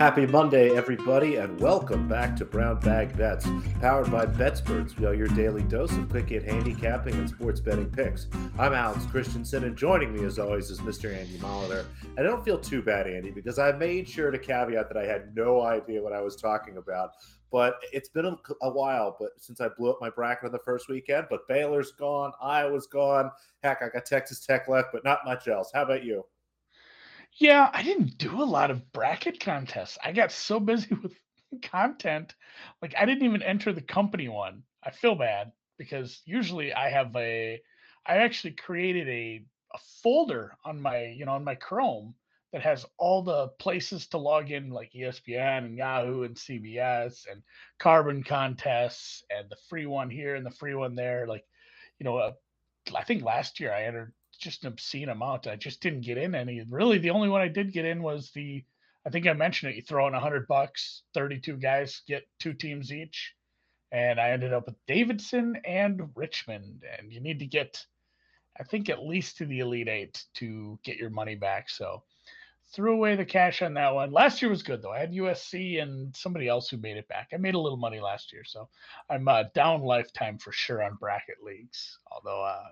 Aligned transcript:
Happy 0.00 0.24
Monday, 0.24 0.74
everybody, 0.74 1.36
and 1.36 1.60
welcome 1.60 2.08
back 2.08 2.34
to 2.36 2.46
Brown 2.46 2.80
Bag 2.80 3.14
Bets, 3.18 3.46
powered 3.82 4.10
by 4.10 4.24
are 4.24 5.14
your 5.14 5.28
daily 5.28 5.62
dose 5.64 5.92
of 5.92 6.08
quick 6.08 6.30
hit 6.30 6.42
handicapping 6.42 7.12
and 7.12 7.28
sports 7.28 7.60
betting 7.60 7.90
picks. 7.90 8.26
I'm 8.58 8.72
Alex 8.72 9.04
Christensen, 9.04 9.64
and 9.64 9.76
joining 9.76 10.14
me, 10.14 10.24
as 10.24 10.38
always, 10.38 10.70
is 10.70 10.80
Mr. 10.80 11.14
Andy 11.14 11.36
Molitor. 11.36 11.84
I 12.16 12.22
don't 12.22 12.42
feel 12.42 12.58
too 12.58 12.80
bad, 12.80 13.08
Andy, 13.08 13.30
because 13.30 13.58
I 13.58 13.72
made 13.72 14.08
sure 14.08 14.30
to 14.30 14.38
caveat 14.38 14.88
that 14.88 14.96
I 14.96 15.04
had 15.04 15.36
no 15.36 15.60
idea 15.60 16.02
what 16.02 16.14
I 16.14 16.22
was 16.22 16.34
talking 16.34 16.78
about. 16.78 17.10
But 17.52 17.74
it's 17.92 18.08
been 18.08 18.24
a, 18.24 18.38
a 18.62 18.70
while, 18.70 19.14
but 19.20 19.32
since 19.36 19.60
I 19.60 19.68
blew 19.68 19.90
up 19.90 19.98
my 20.00 20.08
bracket 20.08 20.46
on 20.46 20.52
the 20.52 20.60
first 20.64 20.88
weekend, 20.88 21.26
but 21.28 21.46
Baylor's 21.46 21.92
gone, 21.92 22.32
Iowa's 22.40 22.86
gone. 22.86 23.30
Heck, 23.62 23.82
I 23.82 23.90
got 23.90 24.06
Texas 24.06 24.46
Tech 24.46 24.66
left, 24.66 24.88
but 24.94 25.04
not 25.04 25.26
much 25.26 25.46
else. 25.46 25.70
How 25.74 25.82
about 25.82 26.04
you? 26.04 26.24
Yeah, 27.38 27.70
I 27.72 27.82
didn't 27.82 28.18
do 28.18 28.42
a 28.42 28.44
lot 28.44 28.70
of 28.70 28.92
bracket 28.92 29.40
contests. 29.40 29.98
I 30.04 30.12
got 30.12 30.32
so 30.32 30.60
busy 30.60 30.94
with 31.02 31.16
content, 31.62 32.34
like 32.82 32.94
I 32.96 33.04
didn't 33.06 33.24
even 33.24 33.42
enter 33.42 33.72
the 33.72 33.80
company 33.82 34.28
one. 34.28 34.62
I 34.84 34.90
feel 34.90 35.14
bad 35.14 35.52
because 35.78 36.20
usually 36.24 36.72
I 36.72 36.90
have 36.90 37.14
a 37.16 37.60
I 38.06 38.18
actually 38.18 38.52
created 38.52 39.08
a 39.08 39.44
a 39.72 39.78
folder 40.02 40.56
on 40.64 40.80
my, 40.80 41.04
you 41.06 41.24
know, 41.24 41.32
on 41.32 41.44
my 41.44 41.54
Chrome 41.54 42.14
that 42.52 42.62
has 42.62 42.84
all 42.98 43.22
the 43.22 43.48
places 43.60 44.08
to 44.08 44.18
log 44.18 44.50
in 44.50 44.70
like 44.70 44.92
ESPN 44.94 45.64
and 45.64 45.76
Yahoo 45.78 46.24
and 46.24 46.36
CBS 46.36 47.26
and 47.30 47.42
carbon 47.78 48.24
contests 48.24 49.22
and 49.30 49.48
the 49.48 49.56
free 49.68 49.86
one 49.86 50.10
here 50.10 50.34
and 50.34 50.44
the 50.44 50.50
free 50.50 50.74
one 50.74 50.96
there 50.96 51.26
like 51.28 51.44
you 52.00 52.04
know 52.04 52.16
uh, 52.18 52.32
I 52.96 53.04
think 53.04 53.22
last 53.22 53.60
year 53.60 53.72
I 53.72 53.84
entered 53.84 54.12
just 54.40 54.64
an 54.64 54.72
obscene 54.72 55.08
amount. 55.08 55.46
I 55.46 55.56
just 55.56 55.80
didn't 55.80 56.02
get 56.02 56.18
in 56.18 56.34
any. 56.34 56.62
Really, 56.68 56.98
the 56.98 57.10
only 57.10 57.28
one 57.28 57.40
I 57.40 57.48
did 57.48 57.72
get 57.72 57.84
in 57.84 58.02
was 58.02 58.30
the. 58.32 58.64
I 59.06 59.10
think 59.10 59.26
I 59.26 59.32
mentioned 59.32 59.72
it. 59.72 59.76
You 59.76 59.82
throw 59.82 60.08
in 60.08 60.14
a 60.14 60.20
hundred 60.20 60.46
bucks, 60.46 61.02
thirty-two 61.14 61.56
guys 61.56 62.02
get 62.06 62.28
two 62.38 62.52
teams 62.52 62.92
each, 62.92 63.34
and 63.92 64.20
I 64.20 64.30
ended 64.30 64.52
up 64.52 64.66
with 64.66 64.76
Davidson 64.86 65.56
and 65.64 66.10
Richmond. 66.14 66.84
And 66.98 67.12
you 67.12 67.20
need 67.20 67.38
to 67.38 67.46
get, 67.46 67.84
I 68.58 68.64
think, 68.64 68.88
at 68.88 69.04
least 69.04 69.38
to 69.38 69.46
the 69.46 69.60
Elite 69.60 69.88
Eight 69.88 70.24
to 70.34 70.78
get 70.84 70.96
your 70.96 71.10
money 71.10 71.34
back. 71.34 71.70
So 71.70 72.02
threw 72.72 72.94
away 72.94 73.16
the 73.16 73.24
cash 73.24 73.62
on 73.62 73.74
that 73.74 73.94
one. 73.94 74.12
Last 74.12 74.40
year 74.40 74.50
was 74.50 74.62
good 74.62 74.82
though. 74.82 74.92
I 74.92 74.98
had 75.00 75.12
USC 75.12 75.82
and 75.82 76.14
somebody 76.16 76.48
else 76.48 76.68
who 76.68 76.76
made 76.76 76.96
it 76.96 77.08
back. 77.08 77.28
I 77.32 77.36
made 77.36 77.54
a 77.54 77.60
little 77.60 77.78
money 77.78 78.00
last 78.00 78.32
year, 78.32 78.44
so 78.44 78.68
I'm 79.08 79.26
uh, 79.26 79.44
down 79.54 79.82
lifetime 79.82 80.38
for 80.38 80.52
sure 80.52 80.82
on 80.82 80.96
bracket 81.00 81.42
leagues. 81.44 81.98
Although 82.10 82.44
uh, 82.44 82.68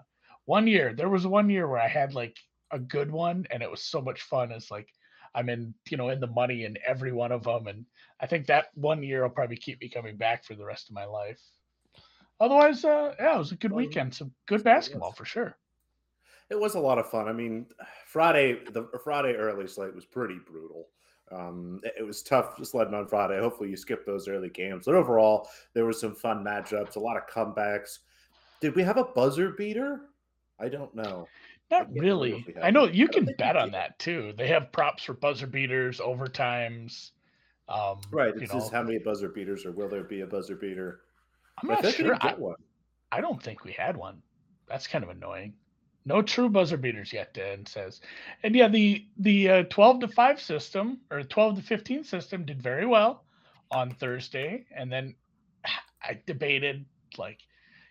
one 0.48 0.66
year 0.66 0.94
there 0.94 1.10
was 1.10 1.26
one 1.26 1.50
year 1.50 1.68
where 1.68 1.78
I 1.78 1.88
had 1.88 2.14
like 2.14 2.36
a 2.70 2.78
good 2.78 3.10
one, 3.10 3.46
and 3.50 3.62
it 3.62 3.70
was 3.70 3.82
so 3.82 4.00
much 4.00 4.22
fun. 4.22 4.50
It's 4.50 4.70
like 4.70 4.88
I'm 5.34 5.50
in, 5.50 5.74
you 5.90 5.98
know, 5.98 6.08
in 6.08 6.20
the 6.20 6.26
money 6.26 6.64
in 6.64 6.78
every 6.86 7.12
one 7.12 7.32
of 7.32 7.44
them, 7.44 7.66
and 7.66 7.84
I 8.18 8.26
think 8.26 8.46
that 8.46 8.68
one 8.74 9.02
year 9.02 9.22
will 9.22 9.30
probably 9.30 9.58
keep 9.58 9.80
me 9.82 9.90
coming 9.90 10.16
back 10.16 10.44
for 10.44 10.54
the 10.54 10.64
rest 10.64 10.88
of 10.88 10.94
my 10.94 11.04
life. 11.04 11.38
Otherwise, 12.40 12.82
uh, 12.82 13.14
yeah, 13.20 13.34
it 13.34 13.38
was 13.38 13.52
a 13.52 13.56
good 13.56 13.72
weekend. 13.72 14.14
Some 14.14 14.32
good 14.46 14.64
basketball 14.64 15.12
for 15.12 15.26
sure. 15.26 15.54
It 16.50 16.58
was 16.58 16.76
a 16.76 16.80
lot 16.80 16.98
of 16.98 17.10
fun. 17.10 17.28
I 17.28 17.32
mean, 17.32 17.66
Friday, 18.06 18.64
the 18.72 18.88
Friday 19.04 19.34
early 19.34 19.66
slate 19.66 19.94
was 19.94 20.06
pretty 20.06 20.38
brutal. 20.50 20.88
Um, 21.30 21.82
it 21.84 22.06
was 22.06 22.22
tough 22.22 22.54
sledding 22.64 22.94
on 22.94 23.06
Friday. 23.06 23.38
Hopefully, 23.38 23.68
you 23.68 23.76
skipped 23.76 24.06
those 24.06 24.28
early 24.28 24.48
games. 24.48 24.86
But 24.86 24.94
overall, 24.94 25.48
there 25.74 25.84
were 25.84 25.92
some 25.92 26.14
fun 26.14 26.42
matchups, 26.42 26.96
a 26.96 27.00
lot 27.00 27.18
of 27.18 27.26
comebacks. 27.26 27.98
Did 28.62 28.74
we 28.74 28.82
have 28.82 28.96
a 28.96 29.04
buzzer 29.04 29.50
beater? 29.50 30.00
I 30.60 30.68
don't 30.68 30.94
know. 30.94 31.28
Not 31.70 31.92
really. 31.92 32.46
I 32.62 32.70
know 32.70 32.86
you 32.86 33.08
can 33.08 33.26
bet 33.36 33.56
on 33.56 33.72
that 33.72 33.98
too. 33.98 34.32
They 34.36 34.48
have 34.48 34.72
props 34.72 35.04
for 35.04 35.12
buzzer 35.12 35.46
beaters, 35.46 36.00
overtimes. 36.00 37.10
Um, 37.68 38.00
right. 38.10 38.34
It's 38.34 38.52
just 38.52 38.72
how 38.72 38.82
many 38.82 38.98
buzzer 38.98 39.28
beaters, 39.28 39.66
or 39.66 39.72
will 39.72 39.88
there 39.88 40.04
be 40.04 40.22
a 40.22 40.26
buzzer 40.26 40.56
beater? 40.56 41.00
I'm 41.62 41.68
not 41.68 41.86
sure. 41.92 42.16
I, 42.20 42.34
I, 43.12 43.20
don't 43.20 43.42
think 43.42 43.64
we 43.64 43.72
had 43.72 43.96
one. 43.96 44.22
That's 44.68 44.86
kind 44.86 45.04
of 45.04 45.10
annoying. 45.10 45.52
No 46.06 46.22
true 46.22 46.48
buzzer 46.48 46.78
beaters 46.78 47.12
yet, 47.12 47.34
Dan 47.34 47.66
says. 47.66 48.00
And 48.42 48.54
yeah, 48.54 48.68
the 48.68 49.06
the 49.18 49.48
uh, 49.50 49.62
12 49.64 50.00
to 50.00 50.08
5 50.08 50.40
system 50.40 51.00
or 51.10 51.22
12 51.22 51.56
to 51.56 51.62
15 51.62 52.04
system 52.04 52.46
did 52.46 52.62
very 52.62 52.86
well 52.86 53.24
on 53.70 53.90
Thursday. 53.90 54.64
And 54.74 54.90
then 54.90 55.14
I 56.02 56.18
debated 56.24 56.86
like 57.18 57.40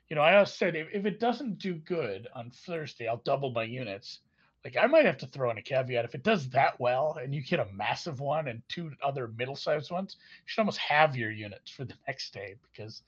you 0.10 0.16
know, 0.16 0.22
I 0.22 0.36
always 0.36 0.54
said 0.54 0.76
if, 0.76 0.88
if 0.94 1.06
it 1.06 1.20
doesn't 1.20 1.60
do 1.60 1.76
good 1.76 2.28
on 2.34 2.52
Thursday, 2.52 3.08
I'll 3.08 3.22
double 3.26 3.52
my 3.52 3.64
units. 3.64 4.20
Like 4.64 4.78
I 4.78 4.88
might 4.88 5.06
have 5.06 5.18
to 5.20 5.28
throw 5.28 5.52
in 5.52 5.58
a 5.58 5.62
caveat. 5.62 6.06
If 6.06 6.16
it 6.16 6.24
does 6.24 6.50
that 6.50 6.80
well 6.80 7.18
and 7.22 7.34
you 7.34 7.42
get 7.42 7.60
a 7.60 7.68
massive 7.74 8.20
one 8.20 8.48
and 8.48 8.62
two 8.70 8.92
other 9.04 9.30
middle-sized 9.38 9.92
ones, 9.92 10.18
you 10.20 10.44
should 10.46 10.62
almost 10.62 10.80
have 10.80 11.16
your 11.16 11.32
units 11.32 11.72
for 11.72 11.86
the 11.86 11.94
next 12.08 12.34
day 12.34 12.56
because 12.72 13.02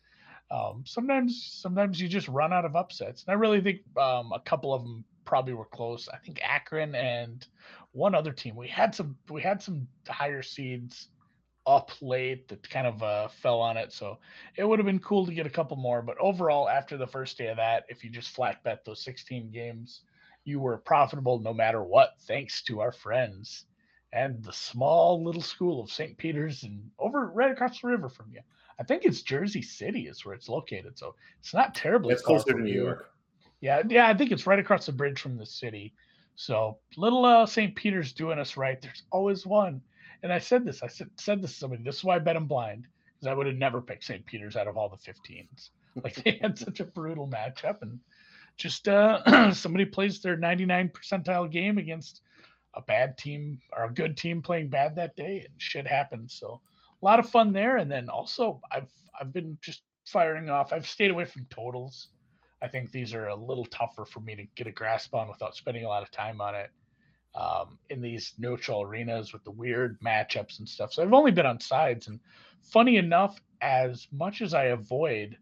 um, 0.52 0.84
sometimes 0.86 1.59
sometimes 1.62 2.00
you 2.00 2.08
just 2.08 2.28
run 2.28 2.54
out 2.54 2.66
of 2.66 2.76
upsets. 2.76 3.24
And 3.24 3.32
I 3.32 3.36
really 3.36 3.62
think 3.62 3.82
um, 3.98 4.32
a 4.34 4.40
couple 4.40 4.74
of 4.74 4.84
them 4.84 5.04
probably 5.26 5.54
were 5.54 5.66
close. 5.66 6.09
I 6.09 6.18
think 6.18 6.40
Akron 6.44 6.96
and 6.96 7.46
one 7.92 8.16
other 8.16 8.32
team. 8.32 8.56
We 8.56 8.68
had 8.68 8.94
some 8.96 9.16
we 9.30 9.42
had 9.42 9.62
some 9.62 9.88
higher 10.08 10.42
seeds 10.42 11.08
up 11.69 11.91
late 12.02 12.47
that 12.47 12.68
kind 12.68 12.88
of 12.88 13.03
uh, 13.03 13.28
fell 13.28 13.62
on 13.62 13.78
it. 13.78 13.94
So 13.94 14.18
it 14.56 14.68
would 14.68 14.80
have 14.80 14.88
been 14.88 15.00
cool 15.00 15.25
to 15.28 15.34
get 15.34 15.46
a 15.46 15.52
couple 15.52 15.78
more. 15.78 16.02
But 16.02 16.18
overall, 16.19 16.68
after 16.68 16.97
the 16.97 17.06
first 17.06 17.38
day 17.38 17.47
of 17.47 17.57
that, 17.57 17.85
if 17.90 18.03
you 18.03 18.09
just 18.09 18.31
flat 18.31 18.63
bet 18.63 18.84
those 18.84 19.03
16 19.03 19.52
games, 19.52 20.02
you 20.46 20.59
were 20.59 20.79
profitable 20.79 21.38
no 21.40 21.53
matter 21.53 21.84
what, 21.84 22.16
thanks 22.28 22.63
to 22.63 22.81
our 22.81 22.91
friends 22.91 23.66
and 24.12 24.44
the 24.44 24.52
small 24.52 25.24
little 25.24 25.41
school 25.41 25.79
of 25.79 25.91
St. 25.91 26.18
Peter's 26.18 26.63
and 26.63 26.90
over 26.97 27.28
right 27.28 27.52
across 27.52 27.79
the 27.79 27.88
river 27.88 28.09
from 28.09 28.31
you. 28.34 28.41
I 28.79 28.84
think 28.84 29.06
it's 29.06 29.22
Jersey 29.22 29.62
City 29.62 30.08
is 30.08 30.25
where 30.25 30.34
it's 30.34 30.50
located. 30.50 30.97
So 30.97 31.13
it's 31.40 31.53
not 31.53 31.75
terribly 31.75 32.13
it's 32.13 32.24
closer 32.24 32.53
to 32.53 32.59
New. 32.59 32.74
York. 32.74 33.12
Yeah, 33.62 33.84
yeah, 33.88 34.08
I 34.08 34.16
think 34.16 34.31
it's 34.31 34.47
right 34.47 34.58
across 34.58 34.88
the 34.88 34.94
bridge 34.94 35.22
from 35.22 35.38
the 35.38 35.46
city. 35.46 35.94
So 36.35 36.79
little 36.97 37.25
uh, 37.25 37.46
St. 37.46 37.75
Peter's 37.75 38.13
doing 38.13 38.40
us 38.40 38.58
right. 38.58 38.81
There's 38.81 39.03
always 39.12 39.46
one 39.46 39.81
and 40.24 40.34
I 40.34 40.40
said 40.40 40.66
this, 40.66 40.84
I 40.84 40.88
said, 40.88 41.09
said 41.16 41.41
this 41.41 41.53
to 41.53 41.59
somebody. 41.59 41.84
This 41.84 41.97
is 41.97 42.03
why 42.03 42.16
I 42.16 42.19
bet 42.19 42.35
him 42.35 42.46
blind 42.46 42.88
because 43.13 43.28
I 43.28 43.34
would 43.34 43.47
have 43.47 43.56
never 43.56 43.81
picked 43.81 44.03
St. 44.03 44.25
Peter's 44.25 44.56
out 44.56 44.68
of 44.68 44.78
all 44.78 44.90
the 44.90 44.97
15s. 44.97 45.69
Like 46.03 46.24
they 46.24 46.40
had 46.40 46.57
such 46.57 46.80
a 46.80 46.85
brutal 46.85 47.28
matchup, 47.28 47.81
and 47.81 48.00
just 48.58 48.88
uh, 48.88 49.52
somebody 49.53 49.85
plays 49.85 50.22
their 50.22 50.38
99 50.38 50.90
percentile 50.90 51.52
game 51.52 51.79
against 51.79 52.22
a 52.75 52.81
bad 52.81 53.18
team 53.18 53.59
or 53.75 53.85
a 53.85 53.94
good 53.94 54.16
team 54.16 54.41
playing 54.41 54.69
bad 54.69 54.96
that 54.96 55.16
day, 55.16 55.40
and 55.40 55.53
shit 55.58 55.88
happens. 55.88 56.35
So 56.40 56.62
a 57.02 57.06
lot 57.06 57.19
of 57.19 57.28
fun 57.29 57.52
there. 57.52 57.78
And 57.78 57.91
then 57.91 58.08
also, 58.08 58.62
I've 58.72 58.88
I've 59.19 59.34
been 59.34 59.58
just 59.62 59.81
firing 60.06 60.50
off. 60.50 60.72
I've 60.72 60.88
stayed 60.88 61.12
away 61.12 61.25
from 61.25 61.47
totals. 61.50 62.09
I 62.62 62.68
think 62.68 62.91
these 62.91 63.13
are 63.13 63.28
a 63.28 63.35
little 63.35 63.66
tougher 63.66 64.06
for 64.06 64.19
me 64.19 64.35
to 64.35 64.46
get 64.56 64.68
a 64.68 64.72
grasp 64.72 65.16
on 65.16 65.28
without 65.28 65.56
spending 65.56 65.85
a 65.85 65.90
lot 65.90 66.03
of 66.03 66.12
time 66.12 66.40
on 66.40 66.53
it 66.53 66.69
um, 67.35 67.78
in 67.90 68.01
these 68.01 68.34
neutral 68.38 68.81
arenas 68.81 69.34
with 69.34 69.44
the 69.44 69.51
weird 69.51 70.00
matchups 70.01 70.59
and 70.59 70.67
stuff. 70.67 70.94
So 70.94 71.03
I've 71.03 71.13
only 71.13 71.31
been 71.31 71.45
on 71.45 71.59
sides. 71.59 72.07
And 72.07 72.19
funny 72.62 72.97
enough, 72.97 73.40
as 73.62 74.07
much 74.12 74.41
as 74.41 74.53
I 74.53 74.66
avoid 74.66 75.38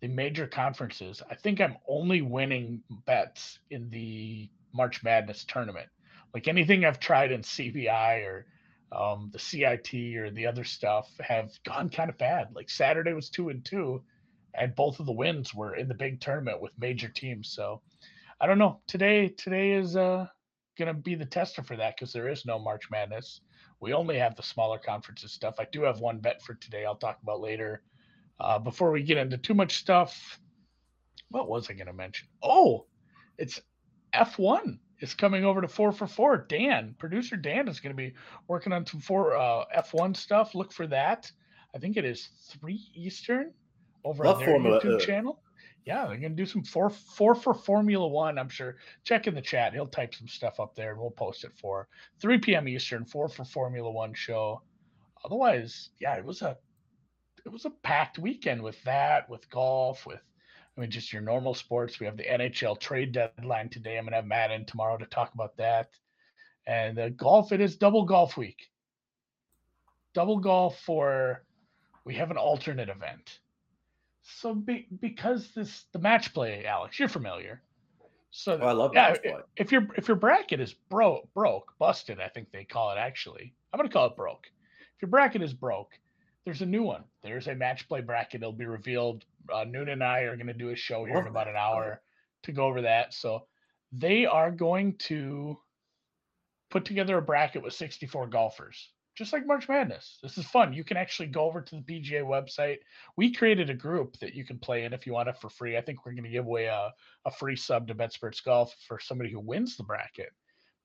the 0.00 0.08
major 0.08 0.46
conferences, 0.46 1.22
I 1.30 1.34
think 1.34 1.60
I'm 1.60 1.76
only 1.88 2.22
winning 2.22 2.82
bets 3.06 3.58
in 3.70 3.90
the 3.90 4.48
March 4.72 5.02
Madness 5.02 5.44
tournament. 5.44 5.88
Like 6.34 6.48
anything 6.48 6.84
I've 6.84 7.00
tried 7.00 7.32
in 7.32 7.42
CBI 7.42 8.24
or 8.26 8.46
um, 8.92 9.30
the 9.32 9.38
CIT 9.38 9.94
or 10.16 10.30
the 10.30 10.46
other 10.46 10.64
stuff 10.64 11.10
have 11.20 11.50
gone 11.64 11.88
kind 11.90 12.10
of 12.10 12.18
bad. 12.18 12.48
Like 12.54 12.70
Saturday 12.70 13.12
was 13.12 13.30
two 13.30 13.48
and 13.48 13.64
two, 13.64 14.02
and 14.54 14.74
both 14.74 15.00
of 15.00 15.06
the 15.06 15.12
wins 15.12 15.54
were 15.54 15.74
in 15.76 15.88
the 15.88 15.94
big 15.94 16.20
tournament 16.20 16.60
with 16.60 16.72
major 16.78 17.08
teams. 17.08 17.50
So 17.50 17.82
I 18.40 18.46
don't 18.46 18.58
know. 18.58 18.80
Today, 18.86 19.28
today 19.28 19.72
is 19.72 19.96
uh 19.96 20.26
going 20.78 20.94
to 20.94 20.94
be 20.94 21.14
the 21.14 21.26
tester 21.26 21.62
for 21.62 21.76
that 21.76 21.96
because 21.96 22.12
there 22.12 22.28
is 22.28 22.46
no 22.46 22.58
March 22.58 22.90
Madness. 22.90 23.40
We 23.80 23.92
only 23.92 24.18
have 24.18 24.36
the 24.36 24.42
smaller 24.42 24.78
conferences 24.78 25.32
stuff. 25.32 25.56
I 25.58 25.66
do 25.70 25.82
have 25.82 26.00
one 26.00 26.18
bet 26.18 26.42
for 26.42 26.54
today. 26.54 26.84
I'll 26.84 26.96
talk 26.96 27.18
about 27.22 27.40
later. 27.40 27.82
Uh, 28.40 28.58
before 28.58 28.90
we 28.90 29.02
get 29.02 29.18
into 29.18 29.36
too 29.36 29.54
much 29.54 29.76
stuff, 29.76 30.38
what 31.30 31.48
was 31.48 31.68
I 31.68 31.74
going 31.74 31.86
to 31.88 31.92
mention? 31.92 32.28
Oh, 32.42 32.86
it's 33.36 33.60
F1 34.14 34.78
is 35.00 35.14
coming 35.14 35.44
over 35.44 35.60
to 35.60 35.68
four 35.68 35.92
for 35.92 36.06
four. 36.06 36.46
Dan, 36.48 36.94
producer 36.98 37.36
Dan, 37.36 37.68
is 37.68 37.80
going 37.80 37.94
to 37.94 37.96
be 37.96 38.14
working 38.46 38.72
on 38.72 38.86
some 38.86 39.00
four 39.00 39.36
uh, 39.36 39.64
F1 39.76 40.16
stuff. 40.16 40.54
Look 40.54 40.72
for 40.72 40.86
that. 40.86 41.30
I 41.74 41.78
think 41.78 41.96
it 41.96 42.04
is 42.04 42.28
three 42.48 42.80
Eastern 42.94 43.52
over 44.04 44.24
Love 44.24 44.36
on 44.36 44.40
their 44.40 44.48
Formula, 44.54 44.80
YouTube 44.80 44.96
uh, 44.96 45.00
channel 45.00 45.42
yeah, 45.88 46.06
they're 46.06 46.18
gonna 46.18 46.34
do 46.34 46.44
some 46.46 46.62
four 46.62 46.90
four 46.90 47.34
for 47.34 47.54
Formula 47.54 48.06
One. 48.06 48.38
I'm 48.38 48.50
sure. 48.50 48.76
Check 49.04 49.26
in 49.26 49.34
the 49.34 49.40
chat. 49.40 49.72
He'll 49.72 49.86
type 49.86 50.14
some 50.14 50.28
stuff 50.28 50.60
up 50.60 50.74
there, 50.76 50.92
and 50.92 51.00
we'll 51.00 51.10
post 51.10 51.44
it 51.44 51.52
for 51.56 51.88
3 52.20 52.38
p.m. 52.38 52.68
Eastern. 52.68 53.06
Four 53.06 53.28
for 53.30 53.44
Formula 53.46 53.90
One 53.90 54.12
show. 54.12 54.62
Otherwise, 55.24 55.90
yeah, 55.98 56.14
it 56.16 56.24
was 56.26 56.42
a 56.42 56.58
it 57.46 57.50
was 57.50 57.64
a 57.64 57.70
packed 57.70 58.18
weekend 58.18 58.62
with 58.62 58.80
that, 58.84 59.30
with 59.30 59.48
golf, 59.50 60.04
with 60.06 60.20
I 60.76 60.80
mean, 60.82 60.90
just 60.90 61.12
your 61.12 61.22
normal 61.22 61.54
sports. 61.54 61.98
We 61.98 62.06
have 62.06 62.18
the 62.18 62.24
NHL 62.24 62.78
trade 62.78 63.12
deadline 63.12 63.70
today. 63.70 63.96
I'm 63.96 64.04
gonna 64.04 64.16
have 64.16 64.26
Matt 64.26 64.50
in 64.50 64.66
tomorrow 64.66 64.98
to 64.98 65.06
talk 65.06 65.32
about 65.34 65.56
that. 65.56 65.88
And 66.66 66.98
the 66.98 67.10
golf, 67.10 67.50
it 67.52 67.62
is 67.62 67.76
double 67.78 68.04
golf 68.04 68.36
week. 68.36 68.70
double 70.14 70.38
golf 70.38 70.78
for 70.80 71.44
we 72.04 72.14
have 72.16 72.30
an 72.30 72.36
alternate 72.36 72.90
event. 72.90 73.40
So 74.36 74.54
be, 74.54 74.86
because 75.00 75.48
this 75.54 75.84
the 75.92 75.98
match 75.98 76.34
play, 76.34 76.64
Alex, 76.64 76.98
you're 76.98 77.08
familiar. 77.08 77.62
So 78.30 78.58
oh, 78.60 78.66
I 78.66 78.72
love 78.72 78.92
yeah, 78.94 79.16
if 79.56 79.72
your 79.72 79.88
if 79.96 80.06
your 80.06 80.16
bracket 80.16 80.60
is 80.60 80.74
broke, 80.74 81.32
broke, 81.32 81.72
busted, 81.78 82.20
I 82.20 82.28
think 82.28 82.52
they 82.52 82.64
call 82.64 82.92
it 82.92 82.98
actually. 82.98 83.54
I'm 83.72 83.78
gonna 83.78 83.88
call 83.88 84.06
it 84.06 84.16
broke. 84.16 84.46
If 84.96 85.02
your 85.02 85.08
bracket 85.08 85.42
is 85.42 85.54
broke, 85.54 85.92
there's 86.44 86.60
a 86.60 86.66
new 86.66 86.82
one. 86.82 87.04
There's 87.22 87.48
a 87.48 87.54
match 87.54 87.88
play 87.88 88.02
bracket. 88.02 88.42
It'll 88.42 88.52
be 88.52 88.66
revealed. 88.66 89.24
Uh, 89.52 89.64
Noon 89.64 89.88
and 89.88 90.04
I 90.04 90.20
are 90.20 90.36
gonna 90.36 90.52
do 90.52 90.70
a 90.70 90.76
show 90.76 91.04
here 91.06 91.18
in 91.18 91.26
about 91.26 91.48
an 91.48 91.56
hour 91.56 92.02
to 92.42 92.52
go 92.52 92.66
over 92.66 92.82
that. 92.82 93.14
So 93.14 93.46
they 93.92 94.26
are 94.26 94.50
going 94.50 94.96
to 94.98 95.58
put 96.70 96.84
together 96.84 97.16
a 97.16 97.22
bracket 97.22 97.62
with 97.62 97.72
64 97.72 98.26
golfers 98.26 98.90
just 99.18 99.32
like 99.32 99.46
March 99.46 99.68
Madness. 99.68 100.18
This 100.22 100.38
is 100.38 100.46
fun. 100.46 100.72
You 100.72 100.84
can 100.84 100.96
actually 100.96 101.26
go 101.26 101.42
over 101.42 101.60
to 101.60 101.74
the 101.74 101.82
PGA 101.82 102.22
website. 102.22 102.78
We 103.16 103.34
created 103.34 103.68
a 103.68 103.74
group 103.74 104.16
that 104.20 104.34
you 104.34 104.44
can 104.44 104.60
play 104.60 104.84
in 104.84 104.92
if 104.92 105.06
you 105.06 105.12
want 105.12 105.28
it 105.28 105.38
for 105.40 105.50
free. 105.50 105.76
I 105.76 105.80
think 105.80 106.06
we're 106.06 106.12
going 106.12 106.22
to 106.22 106.30
give 106.30 106.46
away 106.46 106.66
a, 106.66 106.92
a 107.24 107.30
free 107.32 107.56
sub 107.56 107.88
to 107.88 107.96
BetSperts 107.96 108.44
Golf 108.44 108.72
for 108.86 109.00
somebody 109.00 109.30
who 109.32 109.40
wins 109.40 109.76
the 109.76 109.82
bracket. 109.82 110.30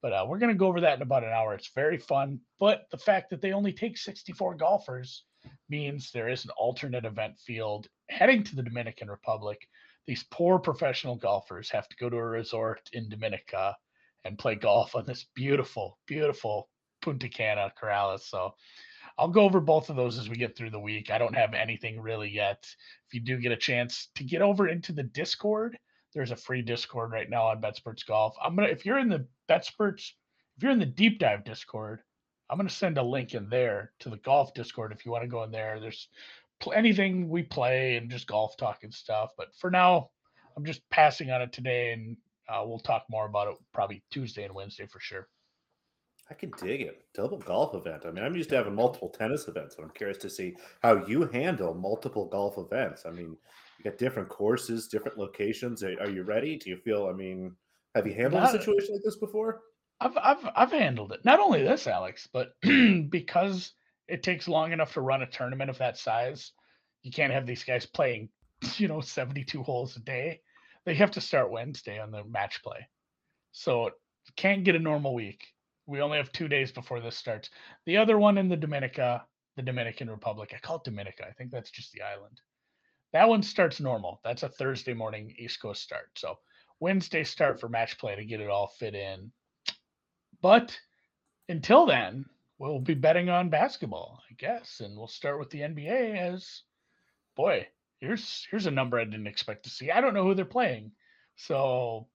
But 0.01 0.13
uh, 0.13 0.25
we're 0.27 0.39
going 0.39 0.51
to 0.51 0.57
go 0.57 0.65
over 0.65 0.81
that 0.81 0.97
in 0.97 1.03
about 1.03 1.23
an 1.23 1.31
hour. 1.31 1.53
It's 1.53 1.71
very 1.75 1.99
fun. 1.99 2.39
But 2.59 2.87
the 2.91 2.97
fact 2.97 3.29
that 3.29 3.41
they 3.41 3.53
only 3.53 3.71
take 3.71 3.97
64 3.97 4.55
golfers 4.55 5.23
means 5.69 6.09
there 6.09 6.29
is 6.29 6.43
an 6.43 6.51
alternate 6.57 7.05
event 7.05 7.37
field 7.37 7.87
heading 8.09 8.43
to 8.43 8.55
the 8.55 8.63
Dominican 8.63 9.09
Republic. 9.09 9.59
These 10.07 10.25
poor 10.31 10.57
professional 10.57 11.15
golfers 11.15 11.69
have 11.69 11.87
to 11.87 11.95
go 11.97 12.09
to 12.09 12.17
a 12.17 12.25
resort 12.25 12.89
in 12.93 13.09
Dominica 13.09 13.77
and 14.25 14.39
play 14.39 14.55
golf 14.55 14.95
on 14.95 15.05
this 15.05 15.25
beautiful, 15.35 15.99
beautiful 16.07 16.69
Punta 17.03 17.29
Cana, 17.29 17.71
Corales. 17.79 18.21
So 18.21 18.55
I'll 19.17 19.27
go 19.27 19.41
over 19.41 19.59
both 19.59 19.89
of 19.89 19.95
those 19.95 20.17
as 20.17 20.29
we 20.29 20.37
get 20.37 20.57
through 20.57 20.71
the 20.71 20.79
week. 20.79 21.11
I 21.11 21.17
don't 21.17 21.35
have 21.35 21.53
anything 21.53 22.01
really 22.01 22.29
yet. 22.29 22.65
If 23.07 23.13
you 23.13 23.19
do 23.19 23.37
get 23.37 23.51
a 23.51 23.57
chance 23.57 24.09
to 24.15 24.23
get 24.23 24.41
over 24.41 24.67
into 24.67 24.91
the 24.91 25.03
Discord, 25.03 25.77
there's 26.13 26.31
a 26.31 26.35
free 26.35 26.61
Discord 26.61 27.11
right 27.11 27.29
now 27.29 27.47
on 27.47 27.61
BetSperts 27.61 28.05
Golf. 28.05 28.35
I'm 28.43 28.55
gonna 28.55 28.69
if 28.69 28.85
you're 28.85 28.99
in 28.99 29.09
the 29.09 29.27
BetSperts, 29.49 30.11
if 30.57 30.63
you're 30.63 30.71
in 30.71 30.79
the 30.79 30.85
deep 30.85 31.19
dive 31.19 31.43
Discord, 31.43 32.01
I'm 32.49 32.57
gonna 32.57 32.69
send 32.69 32.97
a 32.97 33.03
link 33.03 33.33
in 33.33 33.49
there 33.49 33.91
to 33.99 34.09
the 34.09 34.17
golf 34.17 34.53
Discord 34.53 34.91
if 34.91 35.05
you 35.05 35.11
want 35.11 35.23
to 35.23 35.29
go 35.29 35.43
in 35.43 35.51
there. 35.51 35.79
There's 35.79 36.07
anything 36.73 37.29
we 37.29 37.43
play 37.43 37.97
and 37.97 38.09
just 38.09 38.27
golf 38.27 38.55
talk 38.57 38.83
and 38.83 38.93
stuff. 38.93 39.31
But 39.37 39.49
for 39.59 39.69
now, 39.69 40.09
I'm 40.55 40.65
just 40.65 40.87
passing 40.89 41.31
on 41.31 41.41
it 41.41 41.51
today, 41.51 41.93
and 41.93 42.17
uh, 42.47 42.63
we'll 42.65 42.79
talk 42.79 43.05
more 43.09 43.25
about 43.25 43.47
it 43.47 43.55
probably 43.73 44.03
Tuesday 44.11 44.43
and 44.43 44.53
Wednesday 44.53 44.85
for 44.85 44.99
sure. 44.99 45.27
I 46.33 46.35
can 46.35 46.51
dig 46.59 46.81
it. 46.81 47.05
Double 47.13 47.37
golf 47.37 47.75
event. 47.75 48.07
I 48.07 48.11
mean, 48.11 48.23
I'm 48.23 48.35
used 48.35 48.49
to 48.49 48.55
having 48.55 48.73
multiple 48.73 49.09
tennis 49.09 49.47
events, 49.47 49.75
so 49.75 49.83
I'm 49.83 49.91
curious 49.91 50.17
to 50.17 50.31
see 50.31 50.55
how 50.81 51.05
you 51.05 51.27
handle 51.27 51.75
multiple 51.75 52.25
golf 52.25 52.57
events. 52.57 53.05
I 53.05 53.11
mean, 53.11 53.37
you 53.77 53.83
got 53.83 53.99
different 53.99 54.29
courses, 54.29 54.87
different 54.87 55.19
locations. 55.19 55.83
Are, 55.83 55.95
are 56.01 56.09
you 56.09 56.23
ready? 56.23 56.57
Do 56.57 56.71
you 56.71 56.77
feel? 56.77 57.05
I 57.05 57.13
mean, 57.13 57.55
have 57.93 58.07
you 58.07 58.15
handled 58.15 58.41
Not, 58.41 58.55
a 58.55 58.57
situation 58.57 58.95
like 58.95 59.03
this 59.05 59.17
before? 59.17 59.61
I've 60.01 60.17
I've 60.17 60.49
I've 60.55 60.71
handled 60.71 61.11
it. 61.11 61.23
Not 61.23 61.39
only 61.39 61.61
this, 61.61 61.85
Alex, 61.85 62.27
but 62.33 62.53
because 63.11 63.71
it 64.07 64.23
takes 64.23 64.47
long 64.47 64.71
enough 64.71 64.93
to 64.93 65.01
run 65.01 65.21
a 65.21 65.27
tournament 65.27 65.69
of 65.69 65.77
that 65.77 65.99
size, 65.99 66.51
you 67.03 67.11
can't 67.11 67.31
have 67.31 67.45
these 67.45 67.63
guys 67.63 67.85
playing, 67.85 68.29
you 68.77 68.87
know, 68.87 69.01
72 69.01 69.61
holes 69.61 69.95
a 69.97 69.99
day. 69.99 70.39
They 70.83 70.95
have 70.95 71.11
to 71.11 71.21
start 71.21 71.51
Wednesday 71.51 71.99
on 71.99 72.09
the 72.09 72.23
match 72.23 72.63
play, 72.63 72.87
so 73.51 73.91
can't 74.35 74.63
get 74.63 74.75
a 74.75 74.79
normal 74.79 75.13
week 75.13 75.45
we 75.85 76.01
only 76.01 76.17
have 76.17 76.31
two 76.31 76.47
days 76.47 76.71
before 76.71 76.99
this 76.99 77.17
starts. 77.17 77.49
The 77.85 77.97
other 77.97 78.17
one 78.17 78.37
in 78.37 78.49
the 78.49 78.57
Dominica, 78.57 79.25
the 79.55 79.61
Dominican 79.61 80.09
Republic. 80.09 80.53
I 80.55 80.59
call 80.59 80.77
it 80.77 80.83
Dominica. 80.83 81.25
I 81.27 81.31
think 81.33 81.51
that's 81.51 81.71
just 81.71 81.91
the 81.91 82.01
island. 82.01 82.39
That 83.11 83.29
one 83.29 83.43
starts 83.43 83.79
normal. 83.79 84.19
That's 84.23 84.43
a 84.43 84.49
Thursday 84.49 84.93
morning 84.93 85.35
East 85.37 85.61
Coast 85.61 85.83
start. 85.83 86.09
So 86.15 86.39
Wednesday 86.79 87.23
start 87.23 87.59
for 87.59 87.69
match 87.69 87.97
play 87.97 88.15
to 88.15 88.25
get 88.25 88.41
it 88.41 88.49
all 88.49 88.67
fit 88.79 88.95
in. 88.95 89.31
But 90.41 90.77
until 91.47 91.85
then, 91.85 92.25
we'll 92.57 92.79
be 92.79 92.95
betting 92.95 93.29
on 93.29 93.49
basketball, 93.49 94.21
I 94.29 94.33
guess, 94.37 94.79
and 94.79 94.97
we'll 94.97 95.07
start 95.07 95.39
with 95.39 95.49
the 95.49 95.61
NBA. 95.61 96.17
As 96.17 96.63
boy, 97.35 97.67
here's 97.99 98.47
here's 98.49 98.65
a 98.65 98.71
number 98.71 98.99
I 98.99 99.05
didn't 99.05 99.27
expect 99.27 99.63
to 99.63 99.69
see. 99.69 99.91
I 99.91 100.01
don't 100.01 100.13
know 100.13 100.23
who 100.23 100.33
they're 100.33 100.45
playing, 100.45 100.91
so 101.35 102.07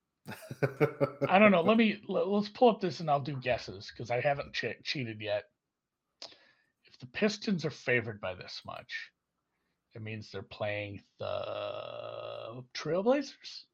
I 1.28 1.38
don't 1.38 1.52
know. 1.52 1.62
Let 1.62 1.76
me 1.78 2.00
let, 2.08 2.24
us 2.24 2.48
pull 2.48 2.70
up 2.70 2.80
this 2.80 3.00
and 3.00 3.10
I'll 3.10 3.20
do 3.20 3.36
guesses 3.36 3.90
because 3.92 4.10
I 4.10 4.20
haven't 4.20 4.52
che- 4.52 4.78
cheated 4.84 5.20
yet. 5.20 5.44
If 6.22 6.98
the 7.00 7.06
Pistons 7.06 7.64
are 7.64 7.70
favored 7.70 8.20
by 8.20 8.34
this 8.34 8.62
much, 8.66 9.10
it 9.94 10.02
means 10.02 10.30
they're 10.30 10.42
playing 10.42 11.02
the 11.18 12.62
Trailblazers. 12.74 13.64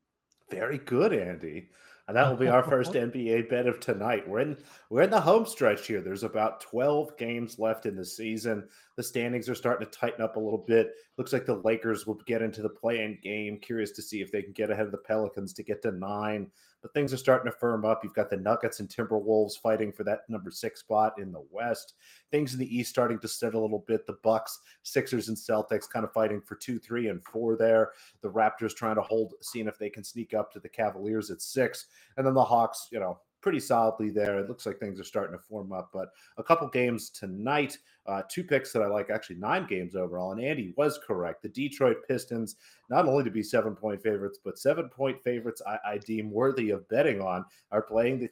Very 0.51 0.79
good, 0.79 1.13
Andy. 1.13 1.69
And 2.07 2.17
that 2.17 2.29
will 2.29 2.37
be 2.37 2.49
our 2.49 2.63
first 2.69 2.93
NBA 2.93 3.49
bet 3.49 3.67
of 3.67 3.81
tonight. 3.81 4.29
We're 4.29 4.41
in 4.41 4.57
we're 4.91 5.03
in 5.03 5.11
the 5.11 5.21
home 5.21 5.47
stretch 5.47 5.87
here. 5.87 6.01
There's 6.01 6.23
about 6.23 6.61
12 6.61 7.17
games 7.17 7.59
left 7.59 7.87
in 7.87 7.97
the 7.97 8.05
season. 8.05 8.69
The 8.97 9.03
standings 9.03 9.49
are 9.49 9.55
starting 9.55 9.87
to 9.87 9.99
tighten 9.99 10.23
up 10.23 10.37
a 10.37 10.41
little 10.41 10.65
bit. 10.67 10.93
Looks 11.17 11.33
like 11.33 11.47
the 11.47 11.63
Lakers 11.65 12.07
will 12.07 12.21
get 12.27 12.43
into 12.43 12.63
the 12.63 12.69
play-in 12.69 13.19
game. 13.23 13.59
Curious 13.61 13.93
to 13.93 14.03
see 14.03 14.21
if 14.21 14.31
they 14.31 14.43
can 14.43 14.53
get 14.53 14.71
ahead 14.71 14.87
of 14.87 14.93
the 14.93 14.99
Pelicans 14.99 15.53
to 15.55 15.63
get 15.63 15.83
to 15.83 15.93
nine 15.93 16.51
but 16.85 16.93
things 16.93 17.15
are 17.15 17.17
starting 17.17 17.51
to 17.51 17.59
firm 17.59 17.87
up. 17.87 18.05
You've 18.05 18.13
got 18.13 18.29
the 18.29 18.37
Nuggets 18.37 18.79
and 18.79 18.91
Timberwolves 18.91 19.59
fighting 19.59 19.91
for 19.91 20.05
that 20.05 20.29
number 20.29 20.51
six 20.51 20.81
spot 20.81 21.15
in 21.19 21.33
the 21.33 21.43
West. 21.51 21.95
Things 22.31 22.53
in 22.53 22.61
the 22.61 22.77
East 22.77 22.91
starting 22.91 23.19
to 23.21 23.27
settle 23.27 23.63
a 23.63 23.65
little 23.65 23.87
bit. 23.89 24.07
The 24.07 24.19
Bucks, 24.23 24.61
Sixers, 24.83 25.29
and 25.29 25.37
Celtics 25.37 25.89
kind 25.89 26.05
of 26.05 26.13
fighting 26.13 26.43
for 26.43 26.57
two, 26.57 26.79
three, 26.79 27.09
and 27.09 27.25
four 27.25 27.57
there. 27.57 27.93
The 28.21 28.31
Raptors 28.31 28.77
trying 28.77 28.97
to 28.97 29.01
hold, 29.01 29.33
seeing 29.41 29.67
if 29.67 29.79
they 29.79 29.89
can 29.89 30.05
sneak 30.05 30.35
up 30.35 30.53
to 30.53 30.61
the 30.61 30.69
Cavaliers 30.69 31.31
at 31.31 31.41
six, 31.41 31.87
and 32.19 32.27
then 32.27 32.35
the 32.35 32.45
Hawks, 32.45 32.89
you 32.93 33.01
know, 33.01 33.19
pretty 33.45 33.61
solidly 33.61 34.09
there. 34.09 34.39
It 34.39 34.49
looks 34.49 34.65
like 34.65 34.81
things 34.81 34.99
are 34.99 35.05
starting 35.05 35.37
to 35.37 35.45
form 35.45 35.71
up, 35.71 35.91
but 35.93 36.09
a 36.39 36.43
couple 36.43 36.67
games 36.67 37.11
tonight. 37.11 37.77
Uh, 38.07 38.23
two 38.31 38.43
picks 38.43 38.73
that 38.73 38.83
I 38.83 38.87
like, 38.87 39.11
actually 39.11 39.37
nine 39.37 39.67
games 39.67 39.95
overall. 39.95 40.33
And 40.33 40.43
Andy 40.43 40.73
was 40.79 40.99
correct. 41.07 41.43
The 41.43 41.51
Detroit 41.51 41.99
Pistons, 42.09 42.57
not 42.89 43.07
only 43.07 43.23
to 43.23 43.31
be 43.31 43.43
seven 43.43 43.75
point 43.75 44.03
favorites, 44.03 44.39
but 44.43 44.59
seven 44.59 44.89
point 44.89 45.23
favorites 45.23 45.61
I, 45.67 45.77
I 45.87 45.99
deem 45.99 46.31
worthy 46.31 46.71
of 46.71 46.89
betting 46.89 47.21
on, 47.21 47.45
are 47.71 47.83
playing 47.83 48.19
the 48.19 48.31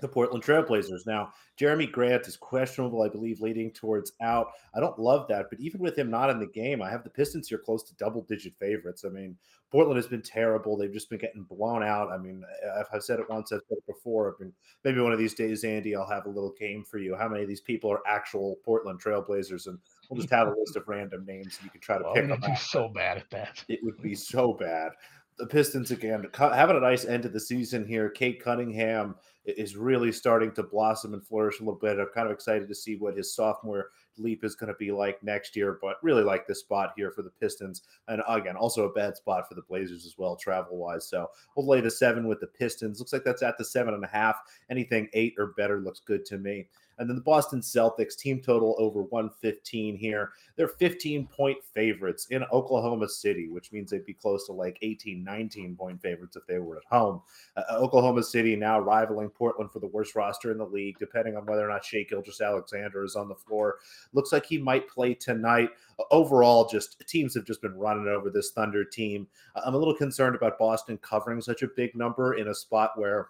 the 0.00 0.08
Portland 0.08 0.42
Trailblazers. 0.42 1.06
Now, 1.06 1.32
Jerami 1.58 1.90
Grant 1.90 2.26
is 2.26 2.36
questionable, 2.36 3.02
I 3.02 3.08
believe, 3.08 3.40
leading 3.40 3.70
towards 3.70 4.12
out. 4.20 4.48
I 4.74 4.80
don't 4.80 4.98
love 4.98 5.28
that, 5.28 5.46
but 5.50 5.60
even 5.60 5.80
with 5.80 5.96
him 5.96 6.10
not 6.10 6.30
in 6.30 6.40
the 6.40 6.46
game, 6.46 6.82
I 6.82 6.90
have 6.90 7.04
the 7.04 7.10
Pistons 7.10 7.48
here 7.48 7.58
close 7.58 7.82
to 7.84 7.94
double 7.94 8.22
digit 8.22 8.54
favorites. 8.58 9.04
I 9.04 9.10
mean, 9.10 9.36
Portland 9.70 9.96
has 9.96 10.06
been 10.06 10.22
terrible. 10.22 10.76
They've 10.76 10.92
just 10.92 11.10
been 11.10 11.18
getting 11.18 11.42
blown 11.44 11.82
out. 11.82 12.12
I 12.12 12.18
mean, 12.18 12.44
I've 12.92 13.02
said 13.02 13.20
it 13.20 13.28
once, 13.28 13.52
I've 13.52 13.60
said 13.68 13.78
it 13.78 13.86
before. 13.86 14.34
I 14.34 14.44
mean, 14.44 14.52
maybe 14.84 15.00
one 15.00 15.12
of 15.12 15.18
these 15.18 15.34
days, 15.34 15.64
Andy, 15.64 15.96
I'll 15.96 16.08
have 16.08 16.26
a 16.26 16.30
little 16.30 16.54
game 16.58 16.84
for 16.84 16.98
you. 16.98 17.16
How 17.16 17.28
many 17.28 17.42
of 17.42 17.48
these 17.48 17.60
people 17.60 17.90
are 17.90 18.00
actual 18.06 18.56
Portland 18.64 19.00
Trailblazers? 19.02 19.66
And 19.66 19.78
we'll 20.08 20.20
just 20.20 20.32
have 20.32 20.48
a 20.48 20.54
list 20.58 20.76
of 20.76 20.88
random 20.88 21.24
names 21.24 21.56
and 21.58 21.64
you 21.64 21.70
can 21.70 21.80
try 21.80 21.98
to 21.98 22.04
well, 22.04 22.14
pick 22.14 22.28
them 22.28 22.40
out. 22.42 22.58
so 22.58 22.88
bad 22.88 23.18
at 23.18 23.30
that. 23.30 23.64
It 23.68 23.80
would 23.82 24.00
be 24.02 24.14
so 24.14 24.52
bad 24.52 24.92
the 25.38 25.46
Pistons 25.46 25.90
again 25.90 26.24
having 26.34 26.76
a 26.76 26.80
nice 26.80 27.04
end 27.04 27.24
to 27.24 27.28
the 27.28 27.40
season 27.40 27.86
here. 27.86 28.08
Cade 28.08 28.40
Cunningham 28.42 29.16
is 29.44 29.76
really 29.76 30.10
starting 30.10 30.52
to 30.52 30.62
blossom 30.62 31.12
and 31.12 31.26
flourish 31.26 31.60
a 31.60 31.64
little 31.64 31.78
bit. 31.78 31.98
I'm 31.98 32.06
kind 32.14 32.26
of 32.26 32.32
excited 32.32 32.68
to 32.68 32.74
see 32.74 32.96
what 32.96 33.16
his 33.16 33.34
sophomore 33.34 33.90
leap 34.16 34.44
is 34.44 34.54
going 34.54 34.72
to 34.72 34.78
be 34.78 34.90
like 34.90 35.22
next 35.22 35.54
year, 35.56 35.78
but 35.82 35.96
really 36.02 36.22
like 36.22 36.46
this 36.46 36.60
spot 36.60 36.92
here 36.96 37.10
for 37.10 37.22
the 37.22 37.30
Pistons. 37.30 37.82
And 38.08 38.22
again, 38.28 38.56
also 38.56 38.88
a 38.88 38.92
bad 38.92 39.16
spot 39.16 39.48
for 39.48 39.54
the 39.54 39.62
Blazers 39.68 40.06
as 40.06 40.14
well, 40.16 40.36
travel 40.36 40.78
wise. 40.78 41.08
So 41.08 41.28
we'll 41.56 41.66
lay 41.66 41.80
the 41.80 41.90
seven 41.90 42.26
with 42.26 42.40
the 42.40 42.46
Pistons. 42.46 43.00
Looks 43.00 43.12
like 43.12 43.24
that's 43.24 43.42
at 43.42 43.58
the 43.58 43.64
seven 43.64 43.92
and 43.92 44.04
a 44.04 44.08
half. 44.08 44.36
Anything 44.70 45.08
eight 45.12 45.34
or 45.36 45.48
better 45.56 45.80
looks 45.80 46.00
good 46.00 46.24
to 46.26 46.38
me. 46.38 46.68
And 46.98 47.08
then 47.08 47.16
the 47.16 47.22
Boston 47.22 47.60
Celtics 47.60 48.16
team 48.16 48.40
total 48.40 48.74
over 48.78 49.02
115 49.02 49.96
here. 49.96 50.32
They're 50.56 50.68
15 50.68 51.26
point 51.26 51.58
favorites 51.74 52.26
in 52.30 52.44
Oklahoma 52.52 53.08
City, 53.08 53.48
which 53.48 53.72
means 53.72 53.90
they'd 53.90 54.04
be 54.04 54.14
close 54.14 54.46
to 54.46 54.52
like 54.52 54.78
18, 54.82 55.22
19 55.22 55.76
point 55.76 56.00
favorites 56.00 56.36
if 56.36 56.46
they 56.46 56.58
were 56.58 56.76
at 56.76 56.84
home. 56.90 57.20
Uh, 57.56 57.62
uh, 57.70 57.78
Oklahoma 57.78 58.22
City 58.22 58.56
now 58.56 58.80
rivaling 58.80 59.28
Portland 59.28 59.70
for 59.70 59.80
the 59.80 59.86
worst 59.86 60.14
roster 60.14 60.50
in 60.50 60.58
the 60.58 60.66
league, 60.66 60.98
depending 60.98 61.36
on 61.36 61.46
whether 61.46 61.64
or 61.64 61.72
not 61.72 61.84
Shai 61.84 62.04
Gilgeous-Alexander 62.08 63.04
is 63.04 63.16
on 63.16 63.28
the 63.28 63.34
floor. 63.34 63.76
Looks 64.12 64.32
like 64.32 64.46
he 64.46 64.58
might 64.58 64.88
play 64.88 65.14
tonight. 65.14 65.70
Uh, 65.98 66.04
overall, 66.10 66.68
just 66.68 67.02
teams 67.06 67.34
have 67.34 67.44
just 67.44 67.62
been 67.62 67.76
running 67.76 68.08
over 68.08 68.30
this 68.30 68.50
Thunder 68.52 68.84
team. 68.84 69.26
Uh, 69.54 69.62
I'm 69.64 69.74
a 69.74 69.78
little 69.78 69.94
concerned 69.94 70.36
about 70.36 70.58
Boston 70.58 70.98
covering 70.98 71.40
such 71.40 71.62
a 71.62 71.68
big 71.76 71.94
number 71.94 72.34
in 72.34 72.48
a 72.48 72.54
spot 72.54 72.92
where 72.96 73.28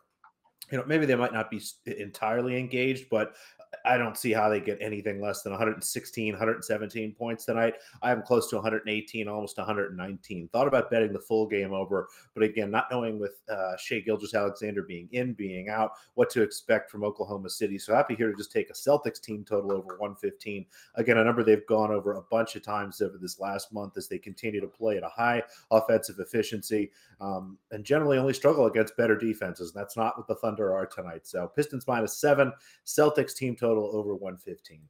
you 0.70 0.78
know 0.78 0.84
maybe 0.86 1.06
they 1.06 1.14
might 1.14 1.32
not 1.32 1.50
be 1.50 1.62
entirely 1.86 2.58
engaged 2.58 3.06
but 3.10 3.34
I 3.84 3.98
don't 3.98 4.16
see 4.16 4.32
how 4.32 4.48
they 4.48 4.60
get 4.60 4.78
anything 4.80 5.20
less 5.20 5.42
than 5.42 5.52
116, 5.52 6.32
117 6.32 7.12
points 7.12 7.44
tonight. 7.44 7.74
I 8.02 8.12
am 8.12 8.22
close 8.22 8.48
to 8.48 8.56
118, 8.56 9.28
almost 9.28 9.58
119. 9.58 10.48
Thought 10.48 10.68
about 10.68 10.90
betting 10.90 11.12
the 11.12 11.18
full 11.18 11.46
game 11.46 11.72
over, 11.72 12.08
but 12.32 12.42
again, 12.42 12.70
not 12.70 12.86
knowing 12.90 13.18
with 13.18 13.42
uh, 13.50 13.76
Shai 13.76 14.00
Gilgeous-Alexander 14.00 14.82
being 14.82 15.08
in, 15.12 15.34
being 15.34 15.68
out, 15.68 15.92
what 16.14 16.30
to 16.30 16.42
expect 16.42 16.90
from 16.90 17.04
Oklahoma 17.04 17.50
City. 17.50 17.78
So 17.78 17.94
happy 17.94 18.14
here 18.14 18.30
to 18.30 18.36
just 18.36 18.52
take 18.52 18.70
a 18.70 18.72
Celtics 18.72 19.20
team 19.20 19.44
total 19.44 19.72
over 19.72 19.96
115. 19.98 20.64
Again, 20.94 21.18
a 21.18 21.24
number 21.24 21.42
they've 21.42 21.66
gone 21.66 21.90
over 21.90 22.14
a 22.14 22.22
bunch 22.22 22.56
of 22.56 22.62
times 22.62 23.02
over 23.02 23.18
this 23.18 23.38
last 23.38 23.72
month 23.72 23.98
as 23.98 24.08
they 24.08 24.18
continue 24.18 24.60
to 24.60 24.66
play 24.66 24.96
at 24.96 25.02
a 25.02 25.08
high 25.08 25.42
offensive 25.70 26.16
efficiency 26.20 26.90
um, 27.20 27.58
and 27.70 27.84
generally 27.84 28.18
only 28.18 28.32
struggle 28.32 28.66
against 28.66 28.96
better 28.96 29.16
defenses. 29.16 29.72
And 29.72 29.80
that's 29.80 29.96
not 29.96 30.16
what 30.16 30.26
the 30.26 30.34
Thunder 30.36 30.74
are 30.74 30.86
tonight. 30.86 31.26
So 31.26 31.50
Pistons 31.54 31.86
minus 31.86 32.16
seven, 32.16 32.52
Celtics 32.86 33.34
team 33.34 33.54
total 33.56 33.73
over 33.78 34.14
115. 34.14 34.80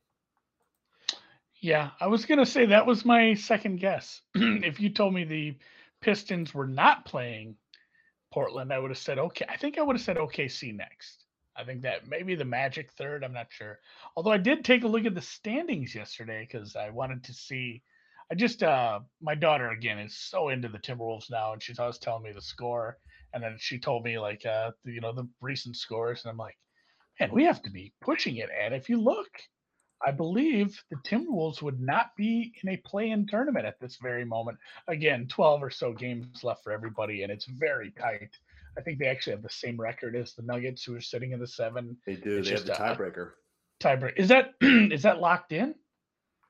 Yeah, 1.61 1.91
I 1.99 2.09
was 2.09 2.26
going 2.26 2.41
to 2.41 2.47
say 2.47 2.67
that 2.67 2.87
was 2.87 3.05
my 3.07 3.35
second 3.35 3.81
guess. 3.81 4.21
if 4.35 4.81
you 4.81 4.91
told 4.91 5.14
me 5.14 5.25
the 5.25 5.57
Pistons 6.03 6.53
were 6.53 6.67
not 6.67 7.07
playing 7.07 7.57
Portland, 8.31 8.73
I 8.73 8.79
would 8.79 8.91
have 8.91 8.99
said 8.99 9.19
okay. 9.19 9.47
I 9.49 9.57
think 9.57 9.79
I 9.79 9.83
would 9.83 9.97
have 9.97 10.05
said 10.05 10.19
OKC 10.19 10.76
next. 10.76 11.25
I 11.57 11.64
think 11.64 11.83
that 11.83 12.09
maybe 12.09 12.35
the 12.35 12.45
Magic 12.45 12.93
third. 12.93 13.25
I'm 13.25 13.33
not 13.33 13.47
sure. 13.50 13.79
Although 14.17 14.33
I 14.33 14.38
did 14.38 14.64
take 14.64 14.85
a 14.85 14.88
look 14.88 15.07
at 15.07 15.14
the 15.14 15.23
standings 15.23 15.95
yesterday 15.95 16.47
because 16.47 16.76
I 16.76 16.91
wanted 16.91 17.25
to 17.25 17.33
see. 17.33 17.83
I 18.31 18.35
just 18.35 18.62
uh 18.62 19.00
my 19.23 19.35
daughter 19.35 19.71
again 19.71 19.99
is 19.99 20.17
so 20.17 20.49
into 20.49 20.69
the 20.69 20.79
Timberwolves 20.79 21.31
now, 21.31 21.53
and 21.53 21.62
she's 21.62 21.79
always 21.79 21.99
telling 21.99 22.25
me 22.25 22.33
the 22.33 22.43
score. 22.43 22.99
And 23.33 23.43
then 23.43 23.57
she 23.59 23.79
told 23.79 24.05
me 24.05 24.19
like 24.19 24.45
uh 24.45 24.73
you 24.85 25.00
know 25.00 25.12
the 25.12 25.29
recent 25.41 25.76
scores, 25.76 26.25
and 26.25 26.31
I'm 26.31 26.37
like, 26.37 26.59
man, 27.21 27.30
we 27.33 27.44
have 27.44 27.62
to 27.62 27.71
be 27.71 27.92
pushing 28.00 28.37
it. 28.37 28.50
And 28.62 28.75
if 28.75 28.88
you 28.88 29.00
look, 29.00 29.28
I 30.04 30.11
believe 30.11 30.83
the 30.90 30.97
Timberwolves 30.97 31.62
would 31.62 31.80
not 31.80 32.11
be 32.16 32.54
in 32.62 32.71
a 32.71 32.76
play-in 32.76 33.26
tournament 33.26 33.66
at 33.66 33.80
this 33.80 33.99
very 34.02 34.25
moment. 34.25 34.59
Again, 34.88 35.26
12 35.28 35.62
or 35.62 35.71
so 35.71 35.92
games 35.92 36.44
left 36.44 36.62
for 36.62 36.73
everybody, 36.73 37.23
and 37.23 37.33
it's 37.33 37.47
very 37.47 37.90
tight. 37.92 38.30
I 38.76 38.83
think 38.83 38.99
they 38.99 39.06
actually 39.06 39.35
have 39.35 39.42
the 39.42 39.50
same 39.50 39.80
record 39.80 40.16
as 40.16 40.35
the 40.35 40.42
Nuggets, 40.42 40.85
who 40.85 40.94
are 40.97 41.00
sitting 41.00 41.33
in 41.33 41.40
the 41.40 41.47
seven. 41.47 41.97
They 42.06 42.16
do. 42.16 42.38
It's 42.38 42.49
they 42.49 42.54
have 42.54 42.66
the 42.66 42.73
tiebreaker. 42.73 43.30
Tiebreaker. 43.80 44.18
Is 44.18 44.28
that 44.28 44.54
is 44.61 45.02
that 45.02 45.21
locked 45.21 45.52
in? 45.52 45.75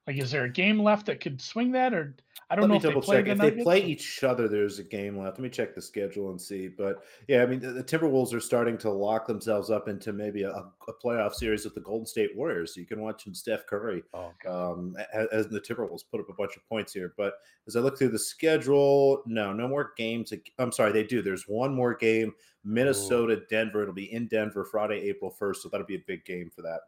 Like, 0.06 0.18
is 0.18 0.30
there 0.30 0.44
a 0.44 0.50
game 0.50 0.82
left 0.82 1.06
that 1.06 1.20
could 1.20 1.40
swing 1.40 1.72
that, 1.72 1.94
or 1.94 2.14
I 2.50 2.56
don't 2.56 2.68
Let 2.68 2.82
know 2.82 2.88
if 2.90 2.94
they 2.94 3.00
play 3.00 3.16
check. 3.22 3.28
if 3.28 3.38
they 3.38 3.62
play 3.62 3.82
each 3.84 4.22
other. 4.22 4.48
There's 4.48 4.78
a 4.78 4.84
game 4.84 5.18
left. 5.18 5.38
Let 5.38 5.42
me 5.42 5.48
check 5.48 5.74
the 5.74 5.80
schedule 5.80 6.30
and 6.30 6.40
see. 6.40 6.68
But 6.68 7.02
yeah, 7.26 7.42
I 7.42 7.46
mean, 7.46 7.58
the, 7.58 7.72
the 7.72 7.82
Timberwolves 7.82 8.34
are 8.34 8.40
starting 8.40 8.76
to 8.78 8.90
lock 8.90 9.26
themselves 9.26 9.70
up 9.70 9.88
into 9.88 10.12
maybe 10.12 10.42
a, 10.42 10.50
a, 10.50 10.92
playoff 11.02 11.32
series 11.32 11.64
with 11.64 11.74
the 11.74 11.80
Golden 11.80 12.06
State 12.06 12.36
Warriors. 12.36 12.74
So 12.74 12.80
you 12.80 12.86
can 12.86 13.00
watch 13.00 13.24
them 13.24 13.34
Steph 13.34 13.66
Curry 13.66 14.02
oh, 14.12 14.30
um, 14.46 14.94
as, 15.12 15.26
as, 15.32 15.48
the 15.48 15.60
Timberwolves 15.60 16.02
put 16.10 16.20
up 16.20 16.28
a 16.28 16.34
bunch 16.34 16.56
of 16.56 16.68
points 16.68 16.92
here. 16.92 17.14
But 17.16 17.34
as 17.66 17.76
I 17.76 17.80
look 17.80 17.98
through 17.98 18.10
the 18.10 18.18
schedule, 18.18 19.22
no, 19.26 19.52
no 19.54 19.66
more 19.66 19.92
games. 19.96 20.32
I'm 20.58 20.72
sorry, 20.72 20.92
they 20.92 21.04
do. 21.04 21.22
There's 21.22 21.48
one 21.48 21.74
more 21.74 21.94
game. 21.94 22.32
Minnesota, 22.62 23.34
Ooh. 23.34 23.46
Denver. 23.48 23.82
It'll 23.82 23.94
be 23.94 24.12
in 24.12 24.28
Denver 24.28 24.64
Friday, 24.64 25.00
April 25.08 25.34
1st. 25.40 25.56
So 25.56 25.68
that'll 25.70 25.86
be 25.86 25.96
a 25.96 26.04
big 26.06 26.24
game 26.26 26.50
for 26.54 26.60
that. 26.62 26.80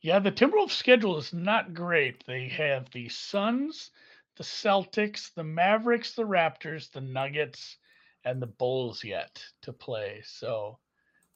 Yeah, 0.00 0.20
the 0.20 0.32
Timberwolves 0.32 0.70
schedule 0.70 1.18
is 1.18 1.32
not 1.32 1.74
great. 1.74 2.24
They 2.26 2.48
have 2.48 2.90
the 2.90 3.08
Suns, 3.08 3.90
the 4.36 4.44
Celtics, 4.44 5.34
the 5.34 5.44
Mavericks, 5.44 6.14
the 6.14 6.22
Raptors, 6.24 6.90
the 6.92 7.00
Nuggets, 7.00 7.76
and 8.24 8.40
the 8.40 8.46
Bulls 8.46 9.04
yet 9.04 9.44
to 9.62 9.72
play. 9.72 10.22
So 10.24 10.78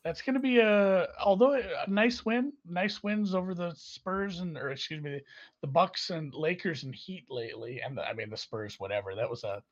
that's 0.05 0.23
going 0.23 0.35
to 0.35 0.41
be 0.41 0.59
a 0.59 1.09
although 1.23 1.55
a 1.55 1.91
nice 1.91 2.25
win, 2.25 2.53
nice 2.67 3.03
wins 3.03 3.35
over 3.35 3.55
the 3.55 3.75
Spurs 3.77 4.41
and 4.41 4.57
or 4.57 4.71
excuse 4.71 5.03
me, 5.03 5.21
the 5.61 5.67
Bucks 5.67 6.11
and 6.11 6.33
Lakers 6.35 6.85
and 6.85 6.95
Heat 6.95 7.27
lately, 7.31 7.81
and 7.83 7.97
the, 7.99 8.03
I 8.07 8.15
mean 8.15 8.31
the 8.31 8.37
Spurs, 8.37 8.81
whatever. 8.81 9.15
That 9.15 9.31
was 9.31 9.45
a 9.45 9.63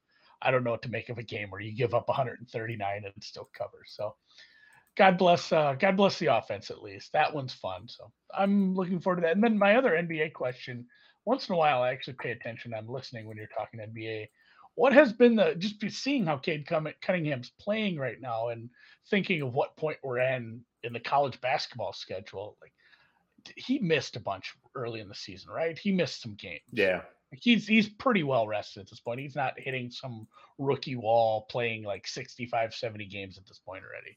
I 0.42 0.50
don't 0.50 0.64
know 0.64 0.70
what 0.72 0.82
to 0.82 0.90
make 0.90 1.08
of 1.08 1.18
a 1.18 1.22
game 1.22 1.50
where 1.50 1.60
you 1.60 1.72
give 1.72 1.94
up 1.94 2.08
139 2.08 3.02
and 3.04 3.24
still 3.24 3.48
cover. 3.56 3.84
So 3.86 4.14
God 4.98 5.16
bless 5.16 5.52
uh, 5.52 5.74
God 5.78 5.96
bless 5.96 6.18
the 6.18 6.26
offense 6.26 6.70
at 6.70 6.82
least. 6.82 7.12
That 7.12 7.32
one's 7.32 7.54
fun. 7.54 7.86
So 7.86 8.10
I'm 8.36 8.74
looking 8.74 8.98
forward 8.98 9.20
to 9.20 9.22
that. 9.22 9.36
And 9.36 9.42
then 9.42 9.56
my 9.56 9.76
other 9.76 9.92
NBA 9.92 10.32
question. 10.32 10.86
Once 11.24 11.48
in 11.48 11.54
a 11.54 11.58
while, 11.58 11.82
I 11.82 11.90
actually 11.90 12.14
pay 12.14 12.32
attention. 12.32 12.74
I'm 12.74 12.88
listening 12.88 13.26
when 13.26 13.36
you're 13.36 13.46
talking 13.46 13.80
NBA. 13.80 14.28
What 14.74 14.92
has 14.92 15.12
been 15.12 15.36
the 15.36 15.54
just 15.56 15.78
be 15.78 15.88
seeing 15.88 16.26
how 16.26 16.36
Cade 16.36 16.66
Cunningham's 16.66 17.52
playing 17.60 17.96
right 17.96 18.20
now 18.20 18.48
and 18.48 18.70
thinking 19.08 19.42
of 19.42 19.52
what 19.52 19.76
point 19.76 19.98
we're 20.02 20.18
in 20.18 20.62
in 20.82 20.92
the 20.92 21.00
college 21.00 21.40
basketball 21.40 21.92
schedule? 21.92 22.56
Like 22.60 22.72
he 23.56 23.78
missed 23.78 24.16
a 24.16 24.20
bunch 24.20 24.54
early 24.74 25.00
in 25.00 25.08
the 25.08 25.14
season, 25.14 25.50
right? 25.50 25.78
He 25.78 25.92
missed 25.92 26.22
some 26.22 26.34
games. 26.34 26.62
Yeah. 26.72 27.02
He's 27.30 27.68
he's 27.68 27.88
pretty 27.88 28.24
well 28.24 28.48
rested 28.48 28.80
at 28.80 28.90
this 28.90 29.00
point. 29.00 29.20
He's 29.20 29.36
not 29.36 29.60
hitting 29.60 29.90
some 29.90 30.26
rookie 30.58 30.96
wall 30.96 31.46
playing 31.50 31.84
like 31.84 32.08
65, 32.08 32.74
70 32.74 33.06
games 33.06 33.38
at 33.38 33.46
this 33.46 33.60
point 33.64 33.84
already. 33.84 34.16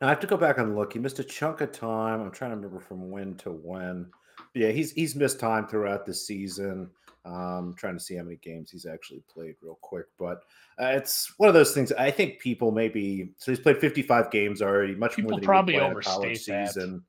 Now 0.00 0.06
I 0.06 0.10
have 0.10 0.20
to 0.20 0.26
go 0.26 0.36
back 0.36 0.58
and 0.58 0.76
look. 0.76 0.92
He 0.92 0.98
missed 0.98 1.18
a 1.18 1.24
chunk 1.24 1.60
of 1.60 1.72
time. 1.72 2.20
I'm 2.20 2.30
trying 2.30 2.50
to 2.50 2.56
remember 2.56 2.80
from 2.80 3.10
when 3.10 3.34
to 3.36 3.50
when. 3.50 4.06
But 4.52 4.62
yeah, 4.62 4.70
he's 4.70 4.92
he's 4.92 5.16
missed 5.16 5.40
time 5.40 5.66
throughout 5.66 6.06
the 6.06 6.14
season. 6.14 6.90
Um, 7.24 7.74
trying 7.76 7.94
to 7.94 8.00
see 8.00 8.14
how 8.14 8.22
many 8.22 8.36
games 8.36 8.70
he's 8.70 8.86
actually 8.86 9.22
played 9.28 9.56
real 9.60 9.78
quick, 9.82 10.06
but 10.18 10.44
uh, 10.80 10.92
it's 10.94 11.34
one 11.36 11.48
of 11.48 11.54
those 11.54 11.74
things. 11.74 11.92
I 11.92 12.10
think 12.10 12.38
people 12.38 12.70
maybe 12.70 13.32
so 13.36 13.52
he's 13.52 13.60
played 13.60 13.76
55 13.78 14.30
games 14.30 14.62
already, 14.62 14.94
much 14.94 15.16
people 15.16 15.32
more 15.32 15.40
than 15.40 15.46
probably 15.46 15.74
he 15.74 15.80
would 15.80 16.04
college 16.04 16.46
that. 16.46 16.68
season. 16.68 17.02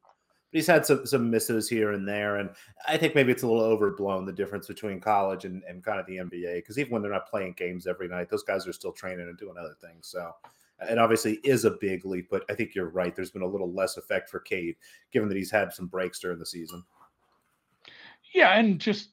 But 0.51 0.57
he's 0.57 0.67
had 0.67 0.85
some 0.85 1.05
some 1.05 1.29
misses 1.29 1.69
here 1.69 1.91
and 1.91 2.05
there, 2.05 2.37
and 2.37 2.49
I 2.87 2.97
think 2.97 3.15
maybe 3.15 3.31
it's 3.31 3.43
a 3.43 3.47
little 3.47 3.63
overblown 3.63 4.25
the 4.25 4.33
difference 4.33 4.67
between 4.67 4.99
college 4.99 5.45
and, 5.45 5.63
and 5.69 5.83
kind 5.83 5.99
of 5.99 6.07
the 6.07 6.17
NBA 6.17 6.55
because 6.55 6.77
even 6.79 6.91
when 6.91 7.01
they're 7.01 7.11
not 7.11 7.29
playing 7.29 7.53
games 7.55 7.87
every 7.87 8.09
night, 8.09 8.29
those 8.29 8.43
guys 8.43 8.67
are 8.67 8.73
still 8.73 8.91
training 8.91 9.27
and 9.29 9.37
doing 9.37 9.55
other 9.57 9.75
things. 9.79 10.07
So 10.07 10.33
it 10.81 10.97
obviously 10.97 11.39
is 11.43 11.65
a 11.65 11.71
big 11.71 12.05
leap, 12.05 12.27
but 12.29 12.43
I 12.49 12.53
think 12.53 12.75
you're 12.75 12.89
right. 12.89 13.15
There's 13.15 13.31
been 13.31 13.41
a 13.41 13.47
little 13.47 13.71
less 13.71 13.97
effect 13.97 14.29
for 14.29 14.39
Cade, 14.39 14.75
given 15.11 15.27
that 15.29 15.37
he's 15.37 15.51
had 15.51 15.73
some 15.73 15.87
breaks 15.87 16.19
during 16.19 16.39
the 16.39 16.45
season. 16.45 16.83
Yeah, 18.33 18.57
and 18.57 18.79
just 18.79 19.09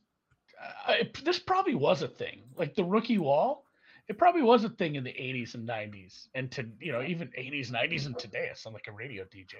uh, 0.86 0.94
this 1.24 1.38
probably 1.38 1.74
was 1.74 2.02
a 2.02 2.08
thing, 2.08 2.42
like 2.56 2.74
the 2.74 2.84
rookie 2.84 3.18
wall. 3.18 3.64
It 4.08 4.18
probably 4.18 4.42
was 4.42 4.62
a 4.62 4.68
thing 4.68 4.94
in 4.94 5.02
the 5.02 5.10
80s 5.10 5.54
and 5.54 5.68
90s, 5.68 6.28
and 6.34 6.50
to 6.52 6.66
you 6.80 6.92
know 6.92 7.02
even 7.02 7.28
80s, 7.28 7.70
90s, 7.70 8.06
and 8.06 8.18
today. 8.18 8.48
I 8.50 8.54
sound 8.54 8.74
like 8.74 8.86
a 8.88 8.92
radio 8.92 9.24
DJ, 9.24 9.54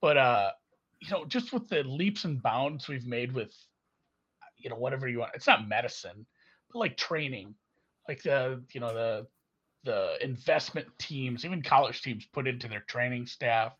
but 0.00 0.16
uh, 0.16 0.50
you 1.00 1.10
know, 1.10 1.24
just 1.26 1.52
with 1.52 1.68
the 1.68 1.84
leaps 1.84 2.24
and 2.24 2.42
bounds 2.42 2.88
we've 2.88 3.06
made 3.06 3.32
with, 3.32 3.54
you 4.56 4.68
know, 4.68 4.76
whatever 4.76 5.08
you 5.08 5.20
want. 5.20 5.32
It's 5.34 5.46
not 5.46 5.68
medicine, 5.68 6.26
but 6.72 6.78
like 6.80 6.96
training, 6.96 7.54
like 8.08 8.22
the 8.22 8.62
you 8.72 8.80
know 8.80 8.92
the 8.92 9.26
the 9.88 10.22
investment 10.22 10.86
teams, 10.98 11.46
even 11.46 11.62
college 11.62 12.02
teams, 12.02 12.26
put 12.26 12.46
into 12.46 12.68
their 12.68 12.84
training 12.86 13.24
staff. 13.24 13.72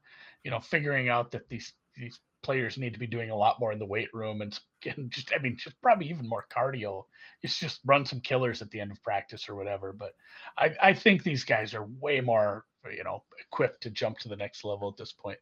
You 0.42 0.50
know, 0.50 0.58
figuring 0.58 1.10
out 1.10 1.32
that 1.32 1.50
these 1.50 1.74
these 1.94 2.18
players 2.42 2.78
need 2.78 2.94
to 2.94 2.98
be 2.98 3.06
doing 3.06 3.28
a 3.28 3.36
lot 3.36 3.60
more 3.60 3.72
in 3.72 3.78
the 3.78 3.84
weight 3.84 4.08
room 4.14 4.40
and, 4.40 4.58
and 4.96 5.10
just 5.10 5.32
I 5.34 5.42
mean 5.42 5.58
just 5.58 5.80
probably 5.82 6.08
even 6.08 6.26
more 6.26 6.46
cardio. 6.50 7.04
It's 7.42 7.58
just 7.58 7.80
run 7.84 8.06
some 8.06 8.20
killers 8.20 8.62
at 8.62 8.70
the 8.70 8.80
end 8.80 8.90
of 8.90 9.02
practice 9.02 9.50
or 9.50 9.54
whatever. 9.54 9.92
But 9.92 10.14
I, 10.56 10.74
I 10.82 10.94
think 10.94 11.22
these 11.22 11.44
guys 11.44 11.74
are 11.74 11.84
way 12.00 12.22
more 12.22 12.64
you 12.90 13.04
know 13.04 13.22
equipped 13.38 13.82
to 13.82 13.90
jump 13.90 14.18
to 14.20 14.28
the 14.28 14.36
next 14.36 14.64
level 14.64 14.88
at 14.88 14.96
this 14.96 15.12
point. 15.12 15.38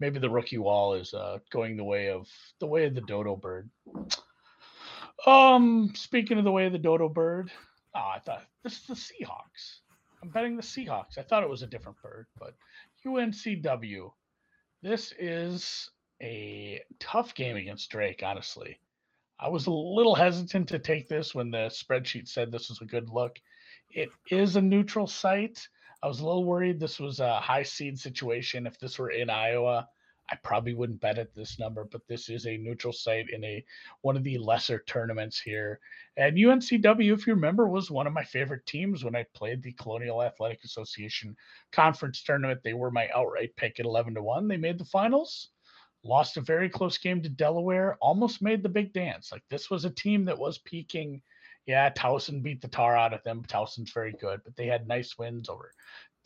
Maybe 0.00 0.18
the 0.18 0.30
rookie 0.30 0.56
wall 0.56 0.94
is 0.94 1.12
uh, 1.12 1.40
going 1.50 1.76
the 1.76 1.84
way 1.84 2.08
of 2.08 2.26
the 2.58 2.66
way 2.66 2.86
of 2.86 2.94
the 2.94 3.02
dodo 3.02 3.36
bird. 3.36 3.68
Um, 5.26 5.92
speaking 5.94 6.38
of 6.38 6.44
the 6.44 6.52
way 6.52 6.64
of 6.64 6.72
the 6.72 6.78
dodo 6.78 7.10
bird, 7.10 7.50
oh, 7.94 8.12
I 8.14 8.20
thought 8.20 8.46
this 8.62 8.80
is 8.80 8.86
the 8.86 8.94
Seahawks. 8.94 9.80
I'm 10.26 10.32
betting 10.32 10.56
the 10.56 10.62
Seahawks. 10.62 11.18
I 11.18 11.22
thought 11.22 11.44
it 11.44 11.48
was 11.48 11.62
a 11.62 11.68
different 11.68 12.02
bird, 12.02 12.26
but 12.36 12.56
UNCW. 13.06 14.10
This 14.82 15.14
is 15.20 15.88
a 16.20 16.80
tough 16.98 17.32
game 17.36 17.54
against 17.54 17.90
Drake, 17.90 18.24
honestly. 18.24 18.80
I 19.38 19.48
was 19.48 19.68
a 19.68 19.70
little 19.70 20.16
hesitant 20.16 20.68
to 20.70 20.80
take 20.80 21.06
this 21.06 21.32
when 21.32 21.52
the 21.52 21.68
spreadsheet 21.68 22.26
said 22.26 22.50
this 22.50 22.68
was 22.68 22.80
a 22.80 22.86
good 22.86 23.08
look. 23.08 23.38
It 23.88 24.08
is 24.28 24.56
a 24.56 24.60
neutral 24.60 25.06
site. 25.06 25.68
I 26.02 26.08
was 26.08 26.18
a 26.18 26.26
little 26.26 26.44
worried 26.44 26.80
this 26.80 26.98
was 26.98 27.20
a 27.20 27.38
high 27.38 27.62
seed 27.62 27.96
situation. 27.96 28.66
If 28.66 28.80
this 28.80 28.98
were 28.98 29.10
in 29.10 29.30
Iowa, 29.30 29.88
I 30.30 30.36
probably 30.42 30.74
wouldn't 30.74 31.00
bet 31.00 31.18
at 31.18 31.34
this 31.34 31.58
number, 31.58 31.84
but 31.84 32.06
this 32.08 32.28
is 32.28 32.46
a 32.46 32.56
neutral 32.56 32.92
site 32.92 33.30
in 33.30 33.44
a 33.44 33.64
one 34.00 34.16
of 34.16 34.24
the 34.24 34.38
lesser 34.38 34.82
tournaments 34.86 35.40
here. 35.40 35.78
And 36.16 36.36
UNCW, 36.36 37.12
if 37.12 37.26
you 37.26 37.34
remember, 37.34 37.68
was 37.68 37.90
one 37.90 38.06
of 38.06 38.12
my 38.12 38.24
favorite 38.24 38.66
teams 38.66 39.04
when 39.04 39.14
I 39.14 39.24
played 39.34 39.62
the 39.62 39.72
Colonial 39.72 40.22
Athletic 40.22 40.64
Association 40.64 41.36
conference 41.70 42.22
tournament. 42.22 42.60
They 42.64 42.74
were 42.74 42.90
my 42.90 43.08
outright 43.14 43.54
pick 43.56 43.78
at 43.78 43.86
11 43.86 44.14
to 44.14 44.22
1. 44.22 44.48
They 44.48 44.56
made 44.56 44.78
the 44.78 44.84
finals, 44.84 45.50
lost 46.02 46.36
a 46.36 46.40
very 46.40 46.68
close 46.68 46.98
game 46.98 47.22
to 47.22 47.28
Delaware, 47.28 47.96
almost 48.00 48.42
made 48.42 48.62
the 48.62 48.68
big 48.68 48.92
dance. 48.92 49.30
Like 49.30 49.44
this 49.48 49.70
was 49.70 49.84
a 49.84 49.90
team 49.90 50.24
that 50.24 50.38
was 50.38 50.58
peaking. 50.58 51.22
Yeah, 51.66 51.90
Towson 51.90 52.42
beat 52.42 52.62
the 52.62 52.68
tar 52.68 52.96
out 52.96 53.12
of 53.12 53.22
them. 53.24 53.42
Towson's 53.48 53.92
very 53.92 54.12
good, 54.12 54.40
but 54.44 54.56
they 54.56 54.66
had 54.66 54.86
nice 54.86 55.18
wins 55.18 55.48
over 55.48 55.72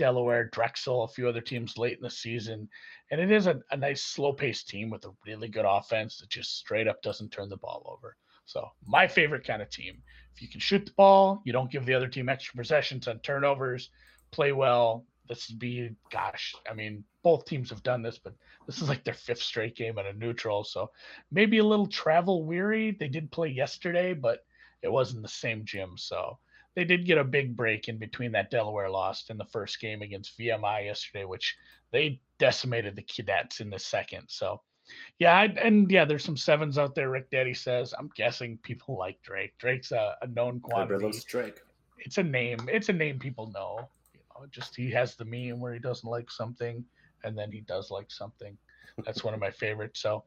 Delaware, 0.00 0.48
Drexel, 0.50 1.04
a 1.04 1.08
few 1.08 1.28
other 1.28 1.42
teams 1.42 1.76
late 1.76 1.98
in 1.98 2.02
the 2.02 2.08
season. 2.08 2.66
And 3.10 3.20
it 3.20 3.30
is 3.30 3.46
a, 3.46 3.60
a 3.70 3.76
nice 3.76 4.02
slow 4.02 4.32
paced 4.32 4.66
team 4.66 4.88
with 4.88 5.04
a 5.04 5.12
really 5.26 5.46
good 5.46 5.66
offense 5.68 6.16
that 6.16 6.30
just 6.30 6.56
straight 6.56 6.88
up 6.88 7.02
doesn't 7.02 7.32
turn 7.32 7.50
the 7.50 7.58
ball 7.58 7.82
over. 7.86 8.16
So, 8.46 8.66
my 8.86 9.06
favorite 9.06 9.46
kind 9.46 9.60
of 9.60 9.68
team. 9.68 10.02
If 10.34 10.40
you 10.40 10.48
can 10.48 10.58
shoot 10.58 10.86
the 10.86 10.92
ball, 10.92 11.42
you 11.44 11.52
don't 11.52 11.70
give 11.70 11.84
the 11.84 11.92
other 11.92 12.08
team 12.08 12.30
extra 12.30 12.56
possessions 12.56 13.08
on 13.08 13.18
turnovers, 13.18 13.90
play 14.30 14.52
well. 14.52 15.04
This 15.28 15.50
would 15.50 15.58
be, 15.58 15.90
gosh, 16.10 16.54
I 16.68 16.72
mean, 16.72 17.04
both 17.22 17.44
teams 17.44 17.68
have 17.68 17.82
done 17.82 18.00
this, 18.00 18.18
but 18.18 18.32
this 18.66 18.80
is 18.80 18.88
like 18.88 19.04
their 19.04 19.12
fifth 19.12 19.42
straight 19.42 19.76
game 19.76 19.98
at 19.98 20.06
a 20.06 20.14
neutral. 20.14 20.64
So 20.64 20.90
maybe 21.30 21.58
a 21.58 21.64
little 21.64 21.86
travel 21.86 22.42
weary. 22.44 22.96
They 22.98 23.08
did 23.08 23.30
play 23.30 23.48
yesterday, 23.48 24.14
but 24.14 24.46
it 24.80 24.90
wasn't 24.90 25.22
the 25.22 25.28
same 25.28 25.66
gym. 25.66 25.98
So 25.98 26.38
they 26.76 26.84
did 26.84 27.06
get 27.06 27.18
a 27.18 27.24
big 27.24 27.56
break 27.56 27.88
in 27.88 27.98
between 27.98 28.32
that 28.32 28.50
Delaware 28.50 28.90
loss 28.90 29.28
in 29.28 29.36
the 29.36 29.44
first 29.46 29.80
game 29.80 30.02
against 30.02 30.38
VMI 30.38 30.86
yesterday, 30.86 31.24
which 31.24 31.56
they 31.92 32.20
decimated 32.38 32.96
the 32.96 33.02
cadets 33.02 33.60
in 33.60 33.70
the 33.70 33.78
second. 33.78 34.24
So 34.28 34.60
yeah, 35.18 35.36
I, 35.36 35.44
and 35.44 35.90
yeah, 35.90 36.04
there's 36.04 36.24
some 36.24 36.36
sevens 36.36 36.78
out 36.78 36.94
there. 36.94 37.10
Rick 37.10 37.30
Daddy 37.30 37.54
says. 37.54 37.94
I'm 37.98 38.10
guessing 38.16 38.58
people 38.62 38.96
like 38.98 39.20
Drake. 39.22 39.52
Drake's 39.58 39.92
a, 39.92 40.16
a 40.22 40.26
known 40.28 40.60
quantity. 40.60 41.20
Drake. 41.26 41.60
It's 41.98 42.18
a 42.18 42.22
name. 42.22 42.68
It's 42.72 42.88
a 42.88 42.92
name 42.94 43.18
people 43.18 43.50
know. 43.52 43.88
You 44.14 44.20
know, 44.34 44.46
just 44.50 44.74
he 44.74 44.90
has 44.92 45.16
the 45.16 45.24
meme 45.24 45.60
where 45.60 45.74
he 45.74 45.80
doesn't 45.80 46.08
like 46.08 46.30
something, 46.30 46.84
and 47.24 47.36
then 47.36 47.52
he 47.52 47.60
does 47.60 47.90
like 47.90 48.10
something. 48.10 48.56
That's 49.04 49.24
one 49.24 49.34
of 49.34 49.40
my 49.40 49.50
favorites. 49.50 50.00
So, 50.00 50.24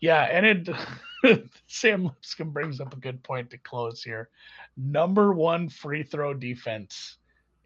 yeah, 0.00 0.24
and 0.24 0.46
it 0.46 1.48
Sam 1.66 2.04
Lipscomb 2.04 2.50
brings 2.50 2.80
up 2.80 2.92
a 2.92 3.00
good 3.00 3.22
point 3.22 3.50
to 3.50 3.58
close 3.58 4.02
here. 4.02 4.28
Number 4.76 5.32
one 5.32 5.68
free 5.68 6.02
throw 6.02 6.34
defense 6.34 7.16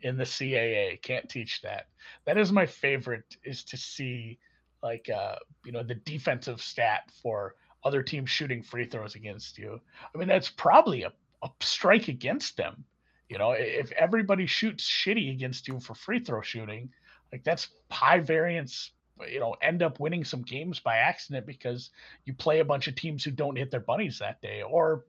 in 0.02 0.16
the 0.16 0.24
CAA. 0.24 1.00
Can't 1.02 1.28
teach 1.28 1.60
that. 1.62 1.86
That 2.26 2.38
is 2.38 2.52
my 2.52 2.66
favorite. 2.66 3.24
Is 3.44 3.64
to 3.64 3.76
see 3.76 4.38
like 4.82 5.08
uh, 5.10 5.36
you 5.64 5.72
know 5.72 5.82
the 5.82 5.96
defensive 5.96 6.60
stat 6.60 7.10
for 7.22 7.54
other 7.84 8.02
teams 8.02 8.30
shooting 8.30 8.62
free 8.62 8.84
throws 8.84 9.14
against 9.14 9.58
you. 9.58 9.80
I 10.14 10.18
mean, 10.18 10.28
that's 10.28 10.50
probably 10.50 11.04
a, 11.04 11.12
a 11.42 11.50
strike 11.60 12.08
against 12.08 12.56
them. 12.56 12.84
You 13.28 13.38
know, 13.38 13.52
if 13.52 13.92
everybody 13.92 14.46
shoots 14.46 14.84
shitty 14.84 15.32
against 15.32 15.68
you 15.68 15.78
for 15.80 15.94
free 15.94 16.18
throw 16.18 16.42
shooting, 16.42 16.90
like 17.32 17.44
that's 17.44 17.68
high 17.90 18.18
variance 18.18 18.90
you 19.28 19.40
know 19.40 19.54
end 19.62 19.82
up 19.82 20.00
winning 20.00 20.24
some 20.24 20.42
games 20.42 20.78
by 20.78 20.96
accident 20.96 21.46
because 21.46 21.90
you 22.24 22.34
play 22.34 22.60
a 22.60 22.64
bunch 22.64 22.88
of 22.88 22.94
teams 22.94 23.24
who 23.24 23.30
don't 23.30 23.56
hit 23.56 23.70
their 23.70 23.80
bunnies 23.80 24.18
that 24.18 24.40
day 24.40 24.62
or 24.62 25.04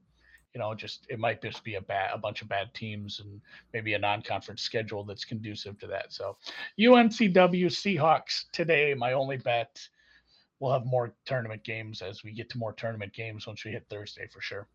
you 0.54 0.60
know 0.60 0.74
just 0.74 1.06
it 1.10 1.20
might 1.20 1.42
just 1.42 1.64
be 1.64 1.76
a 1.76 1.82
bad 1.82 2.12
a 2.14 2.18
bunch 2.18 2.42
of 2.42 2.50
bad 2.50 2.74
teams 2.74 3.20
and 3.20 3.42
maybe 3.74 3.94
a 3.94 4.00
non-conference 4.00 4.62
schedule 4.62 5.04
that's 5.04 5.26
conducive 5.26 5.78
to 5.80 5.88
that. 5.88 6.12
So 6.12 6.38
uncw 6.80 7.66
seahawks 7.68 8.46
today 8.52 8.94
my 8.94 9.14
only 9.14 9.38
bet 9.38 9.88
we'll 10.60 10.74
have 10.74 10.86
more 10.86 11.14
tournament 11.26 11.64
games 11.64 12.02
as 12.02 12.24
we 12.24 12.32
get 12.32 12.50
to 12.50 12.58
more 12.58 12.74
tournament 12.74 13.14
games 13.14 13.48
once 13.48 13.64
we 13.66 13.72
hit 13.72 13.86
thursday 13.90 14.28
for 14.28 14.42
sure. 14.42 14.68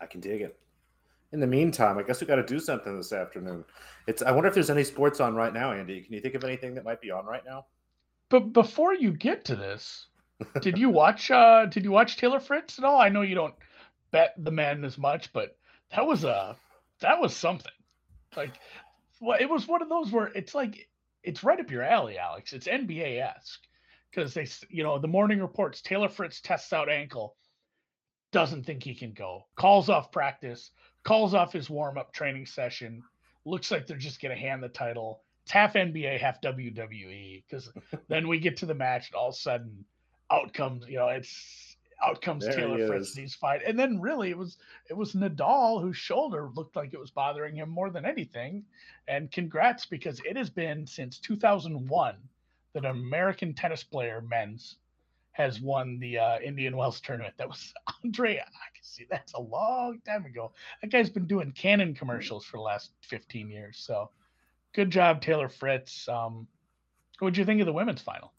I 0.00 0.06
can 0.06 0.20
dig 0.20 0.42
it 0.42 0.58
in 1.32 1.40
the 1.40 1.46
meantime, 1.46 1.98
I 1.98 2.02
guess 2.02 2.20
we 2.20 2.26
got 2.26 2.36
to 2.36 2.42
do 2.42 2.60
something 2.60 2.96
this 2.96 3.12
afternoon. 3.12 3.64
It's. 4.06 4.22
I 4.22 4.32
wonder 4.32 4.48
if 4.48 4.54
there's 4.54 4.70
any 4.70 4.84
sports 4.84 5.20
on 5.20 5.34
right 5.34 5.52
now, 5.52 5.72
Andy. 5.72 6.00
Can 6.02 6.12
you 6.12 6.20
think 6.20 6.34
of 6.34 6.44
anything 6.44 6.74
that 6.74 6.84
might 6.84 7.00
be 7.00 7.10
on 7.10 7.24
right 7.24 7.44
now? 7.44 7.66
But 8.28 8.52
before 8.52 8.94
you 8.94 9.12
get 9.12 9.44
to 9.46 9.56
this, 9.56 10.06
did 10.60 10.78
you 10.78 10.90
watch? 10.90 11.30
uh 11.30 11.66
Did 11.66 11.84
you 11.84 11.90
watch 11.90 12.16
Taylor 12.16 12.40
Fritz 12.40 12.78
at 12.78 12.84
all? 12.84 13.00
I 13.00 13.08
know 13.08 13.22
you 13.22 13.34
don't 13.34 13.54
bet 14.10 14.34
the 14.38 14.50
men 14.50 14.84
as 14.84 14.98
much, 14.98 15.32
but 15.32 15.56
that 15.90 16.06
was 16.06 16.24
a 16.24 16.56
that 17.00 17.20
was 17.20 17.34
something. 17.34 17.72
Like, 18.36 18.52
well, 19.20 19.38
it 19.40 19.48
was 19.48 19.66
one 19.66 19.82
of 19.82 19.88
those 19.88 20.10
where 20.10 20.26
it's 20.28 20.54
like 20.54 20.88
it's 21.22 21.44
right 21.44 21.60
up 21.60 21.70
your 21.70 21.82
alley, 21.82 22.18
Alex. 22.18 22.52
It's 22.52 22.66
NBA 22.66 23.20
esque 23.20 23.60
because 24.10 24.34
they, 24.34 24.46
you 24.68 24.82
know, 24.82 24.98
the 24.98 25.08
morning 25.08 25.40
reports 25.40 25.80
Taylor 25.80 26.08
Fritz 26.08 26.40
tests 26.40 26.72
out 26.72 26.90
ankle, 26.90 27.36
doesn't 28.32 28.64
think 28.64 28.82
he 28.82 28.94
can 28.94 29.12
go, 29.12 29.46
calls 29.56 29.88
off 29.88 30.12
practice, 30.12 30.70
calls 31.04 31.34
off 31.34 31.52
his 31.52 31.70
warm 31.70 31.98
up 31.98 32.12
training 32.12 32.46
session. 32.46 33.02
Looks 33.44 33.70
like 33.70 33.86
they're 33.86 33.96
just 33.96 34.20
going 34.20 34.34
to 34.34 34.40
hand 34.40 34.62
the 34.62 34.68
title. 34.68 35.22
It's 35.44 35.52
half 35.52 35.74
NBA, 35.74 36.20
half 36.20 36.40
WWE. 36.40 37.42
Because 37.48 37.70
then 38.08 38.28
we 38.28 38.38
get 38.38 38.56
to 38.58 38.66
the 38.66 38.74
match, 38.74 39.08
and 39.08 39.16
all 39.16 39.28
of 39.28 39.34
a 39.34 39.38
sudden, 39.38 39.84
out 40.30 40.54
comes 40.54 40.86
you 40.88 40.96
know 40.96 41.08
it's 41.08 41.76
out 42.02 42.20
comes 42.20 42.44
there 42.44 42.54
Taylor 42.54 42.86
Fritz 42.86 43.14
these 43.14 43.34
fight, 43.34 43.62
and 43.66 43.78
then 43.78 44.00
really 44.00 44.30
it 44.30 44.38
was 44.38 44.58
it 44.88 44.96
was 44.96 45.12
Nadal 45.12 45.80
whose 45.80 45.96
shoulder 45.96 46.50
looked 46.54 46.76
like 46.76 46.94
it 46.94 47.00
was 47.00 47.10
bothering 47.10 47.56
him 47.56 47.68
more 47.68 47.90
than 47.90 48.04
anything. 48.04 48.64
And 49.08 49.30
congrats 49.30 49.86
because 49.86 50.20
it 50.24 50.36
has 50.36 50.50
been 50.50 50.86
since 50.86 51.18
2001 51.18 52.16
that 52.72 52.84
an 52.84 52.90
American 52.90 53.54
tennis 53.54 53.84
player 53.84 54.22
men's 54.28 54.76
has 55.32 55.60
won 55.60 55.98
the 55.98 56.18
uh, 56.18 56.38
Indian 56.40 56.76
Wells 56.76 57.00
tournament. 57.00 57.34
That 57.38 57.48
was 57.48 57.72
Andre. 58.04 58.36
I 58.38 58.68
can 58.74 58.82
see 58.82 59.06
that's 59.10 59.32
a 59.34 59.40
long 59.40 60.00
time 60.06 60.24
ago. 60.24 60.52
That 60.80 60.90
guy's 60.90 61.10
been 61.10 61.26
doing 61.26 61.52
Canon 61.52 61.94
commercials 61.94 62.44
for 62.44 62.58
the 62.58 62.62
last 62.62 62.90
15 63.02 63.48
years. 63.48 63.78
So 63.78 64.10
good 64.74 64.90
job, 64.90 65.20
Taylor 65.20 65.48
Fritz. 65.48 66.08
Um, 66.08 66.46
what 67.18 67.34
do 67.34 67.40
you 67.40 67.46
think 67.46 67.60
of 67.60 67.66
the 67.66 67.72
women's 67.72 68.02
final? 68.02 68.32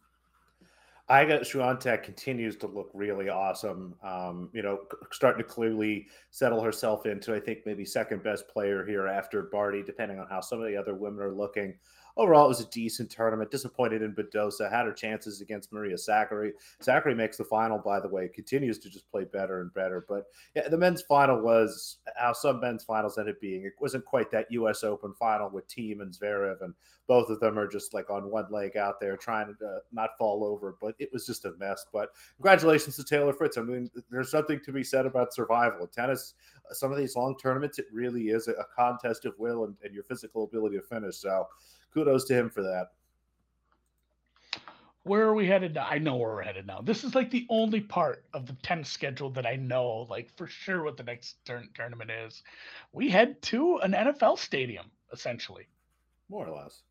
I 1.10 1.25
got 1.25 1.41
Swiatek 1.41 2.03
continues 2.03 2.56
to 2.58 2.67
look 2.67 2.89
really 2.93 3.27
awesome. 3.27 3.95
Um, 4.03 4.49
you 4.53 4.62
know, 4.62 4.79
starting 5.12 5.43
to 5.43 5.47
clearly 5.47 6.08
settle 6.32 6.62
herself 6.62 7.06
into, 7.06 7.36
I 7.36 7.41
think, 7.41 7.60
maybe 7.65 7.84
second 7.84 8.23
best 8.23 8.47
player 8.47 8.86
here 8.86 9.08
after 9.08 9.43
Barty, 9.43 9.84
depending 9.84 10.19
on 10.19 10.27
how 10.29 10.39
some 10.39 10.62
of 10.62 10.67
the 10.67 10.77
other 10.77 10.95
women 10.95 11.21
are 11.21 11.34
looking 11.34 11.75
overall, 12.17 12.45
it 12.45 12.49
was 12.49 12.60
a 12.60 12.69
decent 12.69 13.10
tournament. 13.10 13.52
Disappointed 13.52 14.02
in 14.02 14.13
Badosa. 14.13 14.71
Had 14.71 14.86
her 14.86 14.93
chances 14.93 15.41
against 15.41 15.71
Maria 15.71 15.95
Sakkari. 15.95 16.52
Sakkari 16.82 17.15
makes 17.15 17.38
the 17.38 17.43
final, 17.43 17.78
by 17.78 17.99
the 17.99 18.08
way. 18.08 18.28
Continues 18.28 18.80
to 18.80 18.89
just 18.89 19.10
play 19.10 19.26
better 19.26 19.62
and 19.62 19.73
better. 19.73 20.06
But 20.08 20.26
yeah, 20.56 20.67
the 20.67 20.78
men's 20.78 21.02
final 21.02 21.41
was 21.41 21.97
how 22.15 22.34
some 22.34 22.60
men's 22.60 22.84
finals 22.84 23.17
ended 23.17 23.36
up 23.36 23.41
being. 23.41 23.65
It 23.65 23.73
wasn't 23.80 24.06
quite 24.06 24.32
that 24.32 24.52
U.S. 24.52 24.84
Open 24.84 25.13
final 25.13 25.49
with 25.49 25.67
Thiem 25.67 26.02
and 26.02 26.13
Zverev, 26.13 26.62
and 26.62 26.73
both 27.08 27.30
of 27.30 27.39
them 27.39 27.58
are 27.60 27.67
just 27.67 27.93
like 27.93 28.10
on 28.10 28.32
one 28.32 28.47
leg 28.49 28.78
out 28.78 28.99
there 28.99 29.17
trying 29.17 29.47
to 29.47 29.65
uh, 29.65 29.80
not 29.91 30.12
fall 30.17 30.43
over. 30.43 30.76
But 30.80 30.95
it 30.99 31.10
was 31.12 31.26
just 31.26 31.45
a 31.45 31.54
mess. 31.60 31.86
But 31.91 32.10
congratulations 32.38 32.95
to 32.97 33.04
Taylor 33.04 33.34
Fritz. 33.34 33.58
I 33.58 33.62
mean, 33.62 33.89
there's 34.10 34.32
something 34.32 34.60
to 34.65 34.71
be 34.71 34.84
said 34.84 35.06
about 35.06 35.34
survival. 35.34 35.88
Tennis, 35.88 36.36
some 36.71 36.91
of 36.91 36.97
these 36.97 37.15
long 37.15 37.38
tournaments, 37.38 37.80
it 37.80 37.86
really 37.91 38.30
is 38.30 38.47
a 38.47 38.65
contest 38.76 39.26
of 39.26 39.34
will 39.38 39.65
and, 39.65 39.76
and 39.84 39.93
your 39.93 40.04
physical 40.04 40.43
ability 40.43 40.78
to 40.78 40.82
finish. 40.84 41.17
So 41.17 41.47
kudos 41.93 42.26
to 42.26 42.34
him 42.34 42.49
for 42.49 42.62
that. 42.62 42.88
Where 45.04 45.23
are 45.23 45.34
we 45.34 45.45
headed 45.45 45.76
now? 45.76 45.86
I 45.89 45.97
know 45.97 46.15
where 46.15 46.30
we're 46.30 46.43
headed 46.43 46.65
now. 46.65 46.80
This 46.82 47.04
is 47.04 47.13
like 47.13 47.30
the 47.30 47.45
only 47.49 47.82
part 47.82 48.23
of 48.34 48.45
the 48.45 48.54
tennis 48.63 48.89
schedule 48.89 49.30
that 49.32 49.45
I 49.45 49.58
know, 49.58 50.08
like 50.10 50.30
for 50.38 50.47
sure, 50.47 50.84
what 50.84 50.95
the 50.95 51.04
next 51.04 51.43
turn- 51.45 51.69
tournament 51.73 52.10
is. 52.10 52.41
We 52.93 53.10
head 53.10 53.41
to 53.43 53.78
an 53.80 53.91
NFL 53.91 54.39
stadium, 54.39 54.86
essentially. 55.12 55.67
More 56.30 56.47
or 56.47 56.56
less. 56.56 56.84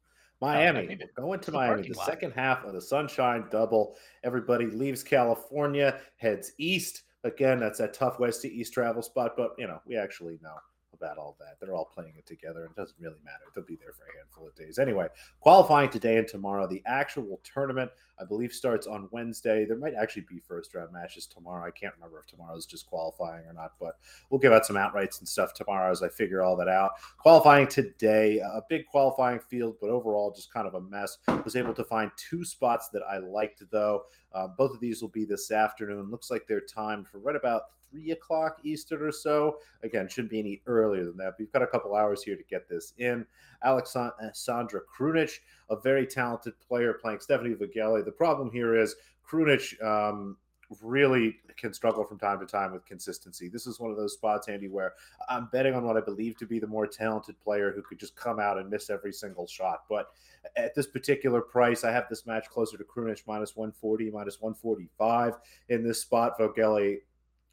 Miami. 0.42 0.80
Uh, 0.80 0.82
I 0.82 0.87
mean, 0.87 1.02
going 1.16 1.40
to 1.40 1.52
Miami. 1.52 1.88
The 1.88 1.94
lot. 1.96 2.06
second 2.06 2.32
half 2.32 2.64
of 2.64 2.74
the 2.74 2.82
Sunshine 2.82 3.44
Double. 3.50 3.96
Everybody 4.24 4.66
leaves 4.66 5.02
California, 5.02 5.98
heads 6.16 6.52
east. 6.58 7.04
Again, 7.24 7.61
that's 7.61 7.78
that 7.78 7.94
tough 7.94 8.18
west 8.18 8.42
to 8.42 8.52
east 8.52 8.72
travel 8.72 9.02
spot, 9.02 9.35
but 9.37 9.52
you 9.58 9.66
know, 9.66 9.80
we 9.87 9.96
actually 9.96 10.38
know 10.42 10.56
about 11.02 11.18
all 11.18 11.36
that. 11.40 11.56
They're 11.60 11.74
all 11.74 11.90
playing 11.92 12.14
it 12.16 12.26
together. 12.26 12.64
It 12.64 12.76
doesn't 12.76 12.96
really 13.00 13.16
matter. 13.24 13.44
They'll 13.54 13.64
be 13.64 13.76
there 13.76 13.92
for 13.92 14.04
a 14.04 14.16
handful 14.16 14.46
of 14.46 14.54
days. 14.54 14.78
Anyway, 14.78 15.08
qualifying 15.40 15.90
today 15.90 16.16
and 16.18 16.28
tomorrow. 16.28 16.66
The 16.66 16.82
actual 16.86 17.40
tournament, 17.42 17.90
I 18.20 18.24
believe, 18.24 18.52
starts 18.52 18.86
on 18.86 19.08
Wednesday. 19.10 19.64
There 19.64 19.76
might 19.76 19.94
actually 19.94 20.26
be 20.28 20.38
first 20.38 20.74
round 20.74 20.92
matches 20.92 21.26
tomorrow. 21.26 21.66
I 21.66 21.70
can't 21.70 21.94
remember 21.94 22.20
if 22.20 22.26
tomorrow 22.26 22.56
is 22.56 22.66
just 22.66 22.86
qualifying 22.86 23.44
or 23.46 23.52
not, 23.52 23.72
but 23.80 23.96
we'll 24.30 24.38
give 24.38 24.52
out 24.52 24.64
some 24.64 24.76
outrights 24.76 25.18
and 25.18 25.28
stuff 25.28 25.54
tomorrow 25.54 25.90
as 25.90 26.02
I 26.02 26.08
figure 26.08 26.42
all 26.42 26.56
that 26.56 26.68
out. 26.68 26.92
Qualifying 27.18 27.66
today, 27.66 28.38
a 28.38 28.60
big 28.68 28.86
qualifying 28.86 29.40
field, 29.40 29.76
but 29.80 29.90
overall 29.90 30.32
just 30.32 30.52
kind 30.52 30.68
of 30.68 30.74
a 30.74 30.80
mess. 30.80 31.18
Was 31.44 31.56
able 31.56 31.74
to 31.74 31.84
find 31.84 32.10
two 32.16 32.44
spots 32.44 32.88
that 32.90 33.02
I 33.02 33.18
liked 33.18 33.62
though. 33.72 34.04
Uh, 34.32 34.46
both 34.46 34.72
of 34.72 34.80
these 34.80 35.02
will 35.02 35.08
be 35.08 35.24
this 35.24 35.50
afternoon. 35.50 36.10
Looks 36.10 36.30
like 36.30 36.46
they're 36.46 36.60
timed 36.60 37.08
for 37.08 37.18
right 37.18 37.36
about 37.36 37.62
three 37.92 38.11
o'clock 38.11 38.59
Eastern 38.64 39.02
or 39.02 39.12
so. 39.12 39.59
Again, 39.83 40.09
shouldn't 40.09 40.31
be 40.31 40.40
any 40.40 40.62
earlier 40.66 41.05
than 41.05 41.16
that. 41.18 41.35
We've 41.38 41.52
got 41.52 41.62
a 41.62 41.66
couple 41.66 41.94
hours 41.94 42.22
here 42.22 42.37
to 42.37 42.42
get 42.44 42.68
this 42.68 42.94
in. 42.98 43.24
Alexandra 43.62 44.81
Krunic, 44.98 45.38
a 45.70 45.76
very 45.76 46.07
talented 46.07 46.55
player 46.61 46.94
playing 46.94 47.18
Stefanie 47.18 47.57
Vögele. 47.57 48.05
The 48.05 48.11
problem 48.11 48.50
here 48.50 48.74
is 48.74 48.96
Krunic 49.28 49.81
um, 49.85 50.37
really 50.81 51.37
can 51.57 51.74
struggle 51.74 52.05
from 52.05 52.18
time 52.18 52.40
to 52.40 52.46
time 52.46 52.72
with 52.72 52.85
consistency. 52.87 53.48
This 53.48 53.66
is 53.66 53.78
one 53.78 53.90
of 53.90 53.96
those 53.96 54.14
spots, 54.14 54.48
Andy, 54.48 54.68
where 54.68 54.94
I'm 55.28 55.48
betting 55.52 55.74
on 55.74 55.85
what 55.85 55.96
I 55.96 56.00
believe 56.00 56.37
to 56.38 56.46
be 56.46 56.59
the 56.59 56.66
more 56.66 56.87
talented 56.87 57.38
player 57.40 57.72
who 57.72 57.83
could 57.83 57.98
just 57.98 58.16
come 58.16 58.40
out 58.40 58.59
and 58.59 58.70
miss 58.70 58.90
every 58.90 59.12
single 59.12 59.46
shot. 59.46 59.83
But 59.88 60.09
at 60.57 60.74
this 60.74 60.87
particular 60.87 61.40
price, 61.40 61.85
I 61.85 61.92
have 61.92 62.09
this 62.09 62.26
match 62.26 62.48
closer 62.48 62.76
to 62.78 62.85
Krunic 62.85 63.22
minus 63.26 63.57
140, 63.57 64.11
minus 64.11 64.40
145 64.40 65.35
in 65.68 65.85
this 65.85 66.00
spot. 66.00 66.38
Vögele 66.38 66.98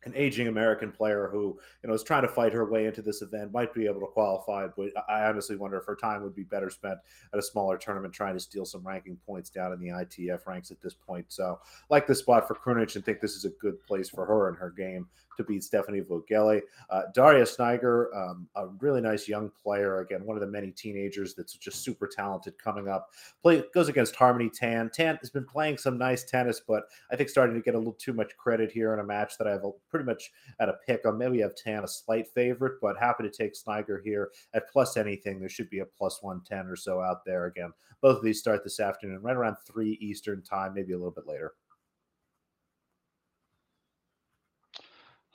an 0.05 0.13
aging 0.15 0.47
American 0.47 0.91
player 0.91 1.29
who 1.31 1.59
you 1.83 1.89
know 1.89 1.93
is 1.93 2.03
trying 2.03 2.21
to 2.21 2.27
fight 2.27 2.53
her 2.53 2.69
way 2.69 2.85
into 2.85 3.01
this 3.01 3.21
event 3.21 3.51
might 3.51 3.73
be 3.73 3.85
able 3.85 3.99
to 3.99 4.07
qualify, 4.07 4.67
but 4.75 4.89
I 5.09 5.23
honestly 5.23 5.55
wonder 5.55 5.77
if 5.77 5.85
her 5.85 5.95
time 5.95 6.23
would 6.23 6.35
be 6.35 6.43
better 6.43 6.69
spent 6.69 6.99
at 7.33 7.39
a 7.39 7.43
smaller 7.43 7.77
tournament 7.77 8.13
trying 8.13 8.33
to 8.35 8.39
steal 8.39 8.65
some 8.65 8.85
ranking 8.85 9.17
points 9.25 9.49
down 9.49 9.73
in 9.73 9.79
the 9.79 9.89
ITF 9.89 10.45
ranks 10.47 10.71
at 10.71 10.81
this 10.81 10.93
point. 10.93 11.25
So, 11.29 11.59
like 11.89 12.07
the 12.07 12.15
spot 12.15 12.47
for 12.47 12.55
Krunic 12.55 12.95
and 12.95 13.03
think 13.03 13.19
this 13.19 13.35
is 13.35 13.45
a 13.45 13.49
good 13.61 13.81
place 13.83 14.09
for 14.09 14.25
her 14.25 14.47
and 14.47 14.57
her 14.57 14.69
game 14.69 15.07
to 15.39 15.43
beat 15.45 15.61
Stefanie 15.61 16.05
Vögele. 16.05 16.61
Uh, 16.89 17.03
Daria 17.13 17.43
Snigur, 17.43 18.07
um, 18.15 18.47
a 18.55 18.67
really 18.79 18.99
nice 18.99 19.27
young 19.27 19.49
player. 19.63 20.01
Again, 20.01 20.25
one 20.25 20.35
of 20.35 20.41
the 20.41 20.47
many 20.47 20.71
teenagers 20.71 21.33
that's 21.33 21.53
just 21.53 21.81
super 21.81 22.07
talented 22.07 22.57
coming 22.61 22.89
up. 22.89 23.09
Play 23.41 23.63
goes 23.73 23.87
against 23.87 24.15
Harmony 24.15 24.49
Tan. 24.49 24.89
Tan 24.93 25.17
has 25.21 25.29
been 25.29 25.45
playing 25.45 25.77
some 25.77 25.97
nice 25.97 26.25
tennis, 26.25 26.61
but 26.65 26.83
I 27.09 27.15
think 27.15 27.29
starting 27.29 27.55
to 27.55 27.61
get 27.61 27.73
a 27.73 27.77
little 27.77 27.93
too 27.93 28.13
much 28.13 28.35
credit 28.37 28.69
here 28.69 28.93
in 28.93 28.99
a 28.99 29.03
match 29.03 29.37
that 29.37 29.47
I 29.47 29.51
have 29.51 29.63
a, 29.63 29.71
pretty 29.89 30.05
much 30.05 30.31
at 30.59 30.69
a 30.69 30.77
pick 30.85 31.05
on. 31.05 31.17
Maybe 31.17 31.39
have 31.39 31.55
Tan 31.55 31.83
a 31.83 31.87
slight 31.87 32.27
favorite, 32.27 32.79
but 32.81 32.97
happy 32.97 33.23
to 33.23 33.29
take 33.29 33.53
Snigur 33.53 34.01
here 34.03 34.31
at 34.53 34.69
plus 34.71 34.97
anything. 34.97 35.39
There 35.39 35.49
should 35.49 35.69
be 35.69 35.79
a 35.79 35.85
plus 35.85 36.21
110 36.21 36.71
or 36.71 36.75
so 36.75 37.01
out 37.01 37.25
there. 37.25 37.45
Again, 37.45 37.71
both 38.01 38.17
of 38.17 38.23
these 38.23 38.39
start 38.39 38.63
this 38.63 38.79
afternoon, 38.79 39.21
right 39.21 39.35
around 39.35 39.57
3 39.65 39.97
Eastern 40.01 40.41
time, 40.41 40.73
maybe 40.73 40.93
a 40.93 40.97
little 40.97 41.11
bit 41.11 41.27
later. 41.27 41.53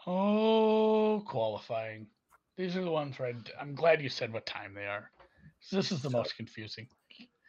Oh, 0.07 1.23
qualifying. 1.27 2.07
These 2.57 2.77
are 2.77 2.85
the 2.85 2.91
ones 2.91 3.19
where 3.19 3.33
I, 3.59 3.63
am 3.63 3.75
glad 3.75 4.03
you 4.03 4.09
said 4.09 4.33
what 4.33 4.47
time 4.47 4.75
they 4.75 4.87
are. 4.87 5.11
This 5.73 5.91
is 5.91 6.03
the 6.03 6.11
most 6.11 6.37
confusing. 6.37 6.87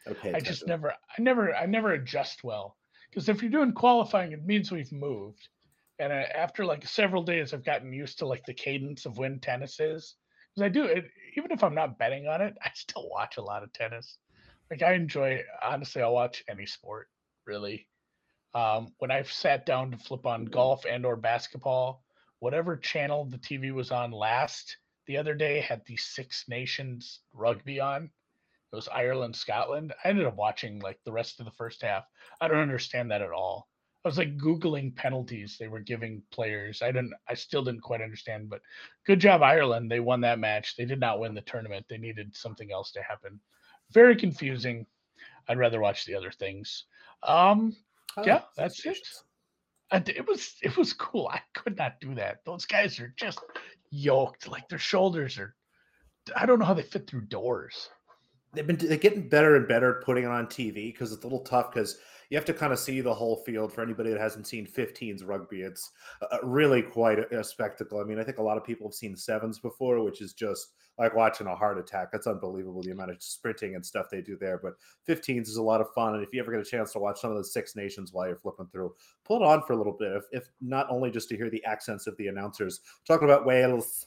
Okay. 0.08 0.32
I 0.32 0.40
just 0.40 0.66
never, 0.66 0.90
I 0.92 1.22
never, 1.22 1.54
I 1.54 1.66
never 1.66 1.92
adjust 1.92 2.44
well 2.44 2.76
because 3.10 3.28
if 3.28 3.42
you're 3.42 3.50
doing 3.50 3.72
qualifying, 3.72 4.32
it 4.32 4.44
means 4.44 4.72
we've 4.72 4.92
moved. 4.92 5.48
And 5.98 6.12
uh, 6.12 6.26
after 6.34 6.64
like 6.64 6.86
several 6.86 7.22
days, 7.22 7.54
I've 7.54 7.64
gotten 7.64 7.92
used 7.92 8.18
to 8.18 8.26
like 8.26 8.44
the 8.44 8.54
cadence 8.54 9.06
of 9.06 9.18
when 9.18 9.40
tennis 9.40 9.80
is. 9.80 10.14
Because 10.54 10.66
I 10.66 10.68
do 10.68 10.84
it, 10.84 11.06
even 11.36 11.52
if 11.52 11.62
I'm 11.62 11.74
not 11.74 11.98
betting 11.98 12.26
on 12.26 12.40
it, 12.40 12.56
I 12.62 12.70
still 12.74 13.08
watch 13.10 13.36
a 13.36 13.42
lot 13.42 13.62
of 13.62 13.72
tennis. 13.72 14.18
Like 14.70 14.82
I 14.82 14.94
enjoy, 14.94 15.42
honestly, 15.62 16.02
I'll 16.02 16.12
watch 16.12 16.44
any 16.48 16.66
sport 16.66 17.08
really. 17.46 17.86
Um, 18.54 18.88
when 18.98 19.10
I've 19.10 19.30
sat 19.30 19.66
down 19.66 19.90
to 19.90 19.98
flip 19.98 20.26
on 20.26 20.46
golf 20.46 20.84
and 20.88 21.04
or 21.04 21.16
basketball, 21.16 22.02
whatever 22.38 22.76
channel 22.76 23.26
the 23.26 23.38
TV 23.38 23.72
was 23.72 23.90
on 23.90 24.10
last 24.10 24.76
the 25.06 25.16
other 25.16 25.34
day 25.34 25.60
had 25.60 25.82
the 25.86 25.96
Six 25.96 26.44
Nations 26.48 27.20
rugby 27.32 27.80
on. 27.80 28.10
It 28.72 28.76
was 28.76 28.88
Ireland, 28.88 29.36
Scotland. 29.36 29.94
I 30.04 30.08
ended 30.08 30.26
up 30.26 30.36
watching 30.36 30.80
like 30.80 30.98
the 31.04 31.12
rest 31.12 31.38
of 31.38 31.46
the 31.46 31.52
first 31.52 31.82
half. 31.82 32.04
I 32.40 32.48
don't 32.48 32.58
understand 32.58 33.10
that 33.10 33.22
at 33.22 33.30
all. 33.30 33.68
I 34.06 34.08
was 34.08 34.18
like 34.18 34.38
googling 34.38 34.94
penalties 34.94 35.56
they 35.58 35.66
were 35.66 35.80
giving 35.80 36.22
players. 36.30 36.80
I 36.80 36.92
didn't. 36.92 37.12
I 37.28 37.34
still 37.34 37.64
didn't 37.64 37.80
quite 37.80 38.00
understand. 38.00 38.48
But 38.48 38.60
good 39.04 39.18
job, 39.18 39.42
Ireland. 39.42 39.90
They 39.90 39.98
won 39.98 40.20
that 40.20 40.38
match. 40.38 40.76
They 40.76 40.84
did 40.84 41.00
not 41.00 41.18
win 41.18 41.34
the 41.34 41.40
tournament. 41.40 41.86
They 41.88 41.98
needed 41.98 42.36
something 42.36 42.70
else 42.70 42.92
to 42.92 43.02
happen. 43.02 43.40
Very 43.90 44.14
confusing. 44.14 44.86
I'd 45.48 45.58
rather 45.58 45.80
watch 45.80 46.04
the 46.04 46.14
other 46.14 46.30
things. 46.30 46.84
Um, 47.24 47.74
yeah, 48.24 48.42
that's 48.56 48.86
it. 48.86 48.96
And 49.90 50.08
it 50.08 50.24
was 50.24 50.54
it 50.62 50.76
was 50.76 50.92
cool. 50.92 51.26
I 51.26 51.40
could 51.52 51.76
not 51.76 52.00
do 52.00 52.14
that. 52.14 52.44
Those 52.44 52.64
guys 52.64 53.00
are 53.00 53.12
just 53.16 53.40
yoked. 53.90 54.46
Like 54.46 54.68
their 54.68 54.78
shoulders 54.78 55.36
are. 55.36 55.56
I 56.36 56.46
don't 56.46 56.60
know 56.60 56.64
how 56.64 56.74
they 56.74 56.82
fit 56.82 57.10
through 57.10 57.22
doors. 57.22 57.90
They've 58.52 58.64
been 58.64 58.76
they're 58.76 58.98
getting 58.98 59.28
better 59.28 59.56
and 59.56 59.66
better 59.66 59.98
at 59.98 60.04
putting 60.04 60.22
it 60.22 60.30
on 60.30 60.46
TV 60.46 60.92
because 60.92 61.10
it's 61.10 61.24
a 61.24 61.26
little 61.26 61.42
tough 61.42 61.72
because 61.72 61.98
you 62.30 62.36
have 62.36 62.44
to 62.46 62.54
kind 62.54 62.72
of 62.72 62.78
see 62.78 63.00
the 63.00 63.14
whole 63.14 63.36
field 63.36 63.72
for 63.72 63.82
anybody 63.82 64.10
that 64.10 64.20
hasn't 64.20 64.46
seen 64.46 64.66
15s 64.66 65.26
rugby. 65.26 65.62
It's 65.62 65.92
really 66.42 66.82
quite 66.82 67.18
a, 67.18 67.40
a, 67.40 67.44
spectacle. 67.44 68.00
I 68.00 68.04
mean, 68.04 68.18
I 68.18 68.24
think 68.24 68.38
a 68.38 68.42
lot 68.42 68.56
of 68.56 68.64
people 68.64 68.88
have 68.88 68.94
seen 68.94 69.16
sevens 69.16 69.58
before, 69.58 70.02
which 70.02 70.20
is 70.20 70.32
just 70.32 70.72
like 70.98 71.14
watching 71.14 71.46
a 71.46 71.54
heart 71.54 71.78
attack. 71.78 72.08
That's 72.10 72.26
unbelievable 72.26 72.82
the 72.82 72.90
amount 72.90 73.10
of 73.10 73.22
sprinting 73.22 73.74
and 73.74 73.84
stuff 73.84 74.06
they 74.10 74.22
do 74.22 74.36
there. 74.40 74.58
But 74.58 74.74
15s 75.08 75.42
is 75.42 75.56
a 75.56 75.62
lot 75.62 75.80
of 75.80 75.92
fun. 75.94 76.14
And 76.14 76.22
if 76.22 76.32
you 76.32 76.40
ever 76.40 76.50
get 76.50 76.60
a 76.60 76.64
chance 76.64 76.92
to 76.92 76.98
watch 76.98 77.20
some 77.20 77.30
of 77.30 77.36
the 77.36 77.44
Six 77.44 77.76
Nations 77.76 78.12
while 78.12 78.26
you're 78.26 78.36
flipping 78.36 78.66
through, 78.66 78.94
pull 79.24 79.42
it 79.42 79.46
on 79.46 79.62
for 79.62 79.74
a 79.74 79.76
little 79.76 79.96
bit. 79.98 80.12
If, 80.12 80.24
if 80.32 80.48
not 80.60 80.86
only 80.90 81.10
just 81.10 81.28
to 81.30 81.36
hear 81.36 81.50
the 81.50 81.64
accents 81.64 82.06
of 82.06 82.16
the 82.16 82.28
announcers 82.28 82.80
talking 83.06 83.28
about 83.28 83.46
Wales 83.46 84.06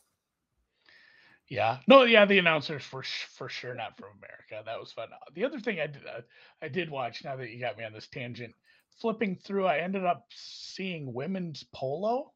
yeah, 1.50 1.78
no, 1.88 2.04
yeah, 2.04 2.26
the 2.26 2.38
announcers 2.38 2.84
for 2.84 3.04
for 3.04 3.50
sure 3.50 3.74
not 3.74 3.98
from 3.98 4.10
America. 4.18 4.64
That 4.66 4.80
was 4.80 4.92
fun. 4.92 5.08
The 5.34 5.46
other 5.46 5.60
thing 5.60 5.80
I 5.80 5.88
did 5.88 6.06
uh, 6.06 6.22
I 6.62 6.68
did 6.68 6.90
watch. 6.90 7.24
Now 7.24 7.36
that 7.36 7.50
you 7.50 7.60
got 7.60 7.78
me 7.78 7.84
on 7.84 7.94
this 7.94 8.08
tangent, 8.08 8.54
flipping 9.02 9.36
through, 9.36 9.66
I 9.66 9.80
ended 9.80 10.06
up 10.06 10.28
seeing 10.30 11.12
women's 11.12 11.64
polo, 11.74 12.34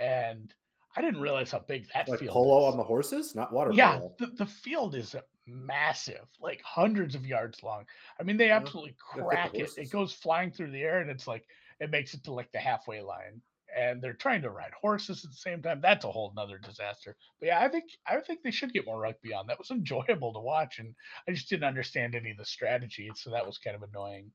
and 0.00 0.52
I 0.96 1.00
didn't 1.00 1.20
realize 1.20 1.52
how 1.52 1.60
big 1.60 1.86
that 1.94 2.08
like 2.08 2.18
field 2.18 2.32
polo 2.32 2.66
is. 2.66 2.72
on 2.72 2.78
the 2.78 2.84
horses, 2.84 3.34
not 3.36 3.52
water 3.52 3.70
yeah, 3.72 3.98
polo. 3.98 4.14
the, 4.18 4.26
the 4.26 4.46
field 4.46 4.96
is 4.96 5.14
massive, 5.46 6.26
like 6.40 6.60
hundreds 6.62 7.14
of 7.14 7.24
yards 7.24 7.62
long. 7.62 7.84
I 8.18 8.24
mean, 8.24 8.36
they 8.36 8.50
absolutely 8.50 8.96
yeah, 9.16 9.22
crack 9.22 9.54
it. 9.54 9.70
It 9.76 9.90
goes 9.90 10.12
flying 10.12 10.50
through 10.50 10.72
the 10.72 10.82
air, 10.82 11.00
and 11.00 11.10
it's 11.10 11.28
like 11.28 11.44
it 11.78 11.90
makes 11.90 12.14
it 12.14 12.24
to 12.24 12.32
like 12.32 12.50
the 12.50 12.58
halfway 12.58 13.00
line 13.00 13.40
and 13.78 14.02
they're 14.02 14.12
trying 14.12 14.42
to 14.42 14.50
ride 14.50 14.72
horses 14.80 15.24
at 15.24 15.30
the 15.30 15.36
same 15.36 15.62
time. 15.62 15.80
That's 15.80 16.04
a 16.04 16.10
whole 16.10 16.32
nother 16.34 16.58
disaster. 16.58 17.16
But 17.38 17.46
yeah, 17.46 17.60
I 17.60 17.68
think 17.68 17.84
I 18.06 18.18
think 18.20 18.42
they 18.42 18.50
should 18.50 18.72
get 18.72 18.86
more 18.86 19.00
rugby 19.00 19.32
on. 19.32 19.46
That 19.46 19.58
was 19.58 19.70
enjoyable 19.72 20.32
to 20.32 20.40
watch, 20.40 20.78
and 20.78 20.94
I 21.28 21.32
just 21.32 21.48
didn't 21.48 21.64
understand 21.64 22.14
any 22.14 22.32
of 22.32 22.36
the 22.36 22.44
strategy, 22.44 23.10
so 23.14 23.30
that 23.30 23.46
was 23.46 23.58
kind 23.58 23.76
of 23.76 23.82
annoying. 23.82 24.30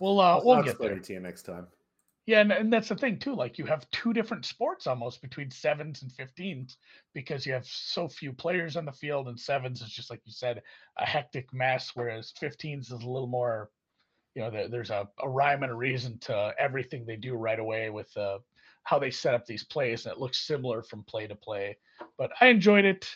We'll 0.00 0.20
uh, 0.20 0.40
we'll 0.42 0.62
get 0.62 0.78
there 0.78 0.98
to 0.98 1.12
you 1.12 1.20
next 1.20 1.42
time. 1.42 1.66
Yeah, 2.26 2.40
and, 2.42 2.52
and 2.52 2.72
that's 2.72 2.88
the 2.88 2.96
thing 2.96 3.18
too. 3.18 3.34
Like 3.34 3.58
you 3.58 3.66
have 3.66 3.90
two 3.90 4.12
different 4.12 4.44
sports 4.44 4.86
almost 4.86 5.20
between 5.20 5.50
sevens 5.50 6.02
and 6.02 6.12
fifteens 6.12 6.76
because 7.12 7.44
you 7.44 7.52
have 7.52 7.66
so 7.66 8.08
few 8.08 8.32
players 8.32 8.76
on 8.76 8.84
the 8.84 8.92
field, 8.92 9.28
and 9.28 9.38
sevens 9.38 9.82
is 9.82 9.90
just 9.90 10.10
like 10.10 10.20
you 10.24 10.32
said, 10.32 10.62
a 10.98 11.04
hectic 11.04 11.52
mess, 11.52 11.90
whereas 11.94 12.32
fifteens 12.38 12.86
is 12.86 13.02
a 13.02 13.08
little 13.10 13.26
more 13.26 13.70
you 14.34 14.42
know, 14.42 14.68
there's 14.68 14.90
a, 14.90 15.08
a 15.20 15.28
rhyme 15.28 15.62
and 15.62 15.72
a 15.72 15.74
reason 15.74 16.18
to 16.20 16.54
everything 16.58 17.04
they 17.04 17.16
do 17.16 17.34
right 17.34 17.58
away 17.58 17.90
with 17.90 18.16
uh, 18.16 18.38
how 18.84 18.98
they 18.98 19.10
set 19.10 19.34
up 19.34 19.46
these 19.46 19.64
plays, 19.64 20.04
and 20.04 20.12
it 20.12 20.20
looks 20.20 20.46
similar 20.46 20.82
from 20.82 21.04
play 21.04 21.26
to 21.26 21.34
play. 21.34 21.76
But 22.18 22.32
I 22.40 22.48
enjoyed 22.48 22.84
it. 22.84 23.08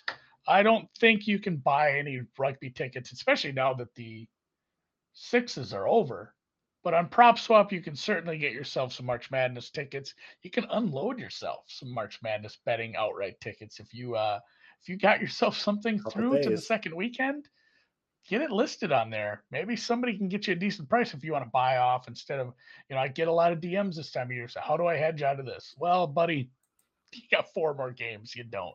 I 0.47 0.63
don't 0.63 0.89
think 0.99 1.27
you 1.27 1.39
can 1.39 1.57
buy 1.57 1.99
any 1.99 2.21
rugby 2.39 2.71
tickets, 2.71 3.13
especially 3.13 3.53
now 3.53 3.75
that 3.75 3.95
the 3.95 4.27
sixes 5.15 5.73
are 5.73 5.89
over. 5.89 6.35
But 6.83 6.93
on 6.93 7.09
Prop 7.09 7.39
Swap, 7.39 7.73
you 7.73 7.81
can 7.81 7.97
certainly 7.97 8.37
get 8.37 8.53
yourself 8.53 8.93
some 8.93 9.07
March 9.07 9.31
Madness 9.31 9.71
tickets. 9.71 10.15
You 10.43 10.51
can 10.51 10.67
unload 10.71 11.19
yourself 11.19 11.65
some 11.67 11.91
March 11.91 12.21
Madness 12.23 12.59
betting 12.67 12.95
outright 12.95 13.41
tickets 13.41 13.81
if 13.81 13.95
you 13.95 14.17
uh, 14.17 14.39
if 14.83 14.89
you 14.89 14.99
got 14.99 15.21
yourself 15.21 15.57
something 15.57 15.99
through 16.11 16.43
to 16.43 16.51
the 16.51 16.59
second 16.59 16.95
weekend 16.95 17.49
get 18.29 18.41
it 18.41 18.51
listed 18.51 18.93
on 18.93 19.11
there. 19.11 19.43
Maybe 19.51 19.77
somebody 19.77 20.17
can 20.17 20.29
get 20.29 20.47
you 20.47 20.55
a 20.55 20.57
decent 20.57 20.89
price 20.89 21.13
if 21.13 21.25
you 21.25 21.33
want 21.33 21.45
to 21.45 21.51
buy 21.51 21.77
off 21.77 22.09
instead 22.09 22.41
of, 22.41 22.53
you 22.89 22.97
know, 22.97 23.03
I 23.03 23.09
get 23.09 23.29
a 23.29 23.33
lot 23.33 23.53
of 23.53 23.61
DMs 23.61 23.97
this 23.97 24.11
time 24.11 24.29
of 24.29 24.33
year. 24.33 24.49
So 24.49 24.61
how 24.63 24.77
do 24.77 24.87
I 24.87 24.97
hedge 24.97 25.23
out 25.23 25.41
of 25.41 25.47
this? 25.47 25.75
Well, 25.79 26.07
buddy, 26.07 26.51
you 27.13 27.23
got 27.31 27.53
four 27.53 27.75
more 27.75 27.91
games. 27.91 28.35
You 28.35 28.45
don't. 28.45 28.75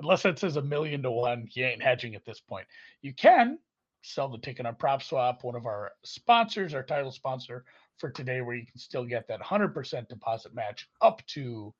Unless 0.00 0.24
it 0.24 0.38
says 0.38 0.56
a 0.56 0.62
million 0.62 1.02
to 1.02 1.10
one, 1.10 1.48
you 1.52 1.64
ain't 1.64 1.82
hedging 1.82 2.14
at 2.14 2.24
this 2.24 2.40
point. 2.40 2.66
You 3.00 3.14
can 3.14 3.58
sell 4.02 4.28
the 4.28 4.38
ticket 4.38 4.66
on 4.66 4.74
Prop 4.74 5.02
Swap, 5.02 5.44
one 5.44 5.56
of 5.56 5.66
our 5.66 5.92
sponsors, 6.02 6.74
our 6.74 6.82
title 6.82 7.12
sponsor 7.12 7.64
for 7.96 8.10
today, 8.10 8.40
where 8.42 8.56
you 8.56 8.66
can 8.66 8.78
still 8.78 9.04
get 9.04 9.26
that 9.28 9.40
100% 9.40 10.08
deposit 10.08 10.54
match 10.54 10.88
up 11.00 11.24
to 11.28 11.72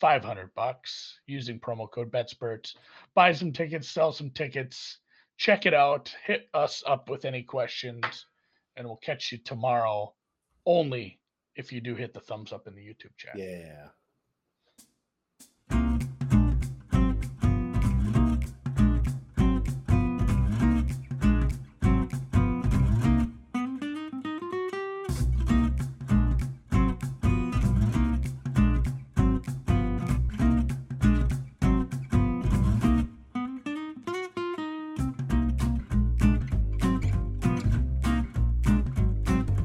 500 0.00 0.52
bucks 0.54 1.20
using 1.26 1.60
promo 1.60 1.88
code 1.88 2.10
BetSperts. 2.10 2.74
Buy 3.14 3.32
some 3.32 3.52
tickets, 3.52 3.88
sell 3.88 4.10
some 4.10 4.30
tickets 4.30 4.98
check 5.36 5.66
it 5.66 5.74
out. 5.74 6.14
Hit 6.24 6.48
us 6.54 6.82
up 6.86 7.08
with 7.08 7.24
any 7.24 7.42
questions, 7.42 8.26
and 8.76 8.86
we'll 8.86 8.96
catch 8.96 9.32
you 9.32 9.38
tomorrow. 9.38 10.14
Only 10.66 11.20
if 11.56 11.72
you 11.72 11.80
do 11.80 11.94
hit 11.94 12.14
the 12.14 12.20
thumbs 12.20 12.52
up 12.52 12.66
in 12.66 12.74
the 12.74 12.80
YouTube 12.80 13.16
chat. 13.16 13.36
Yeah. 13.36 13.88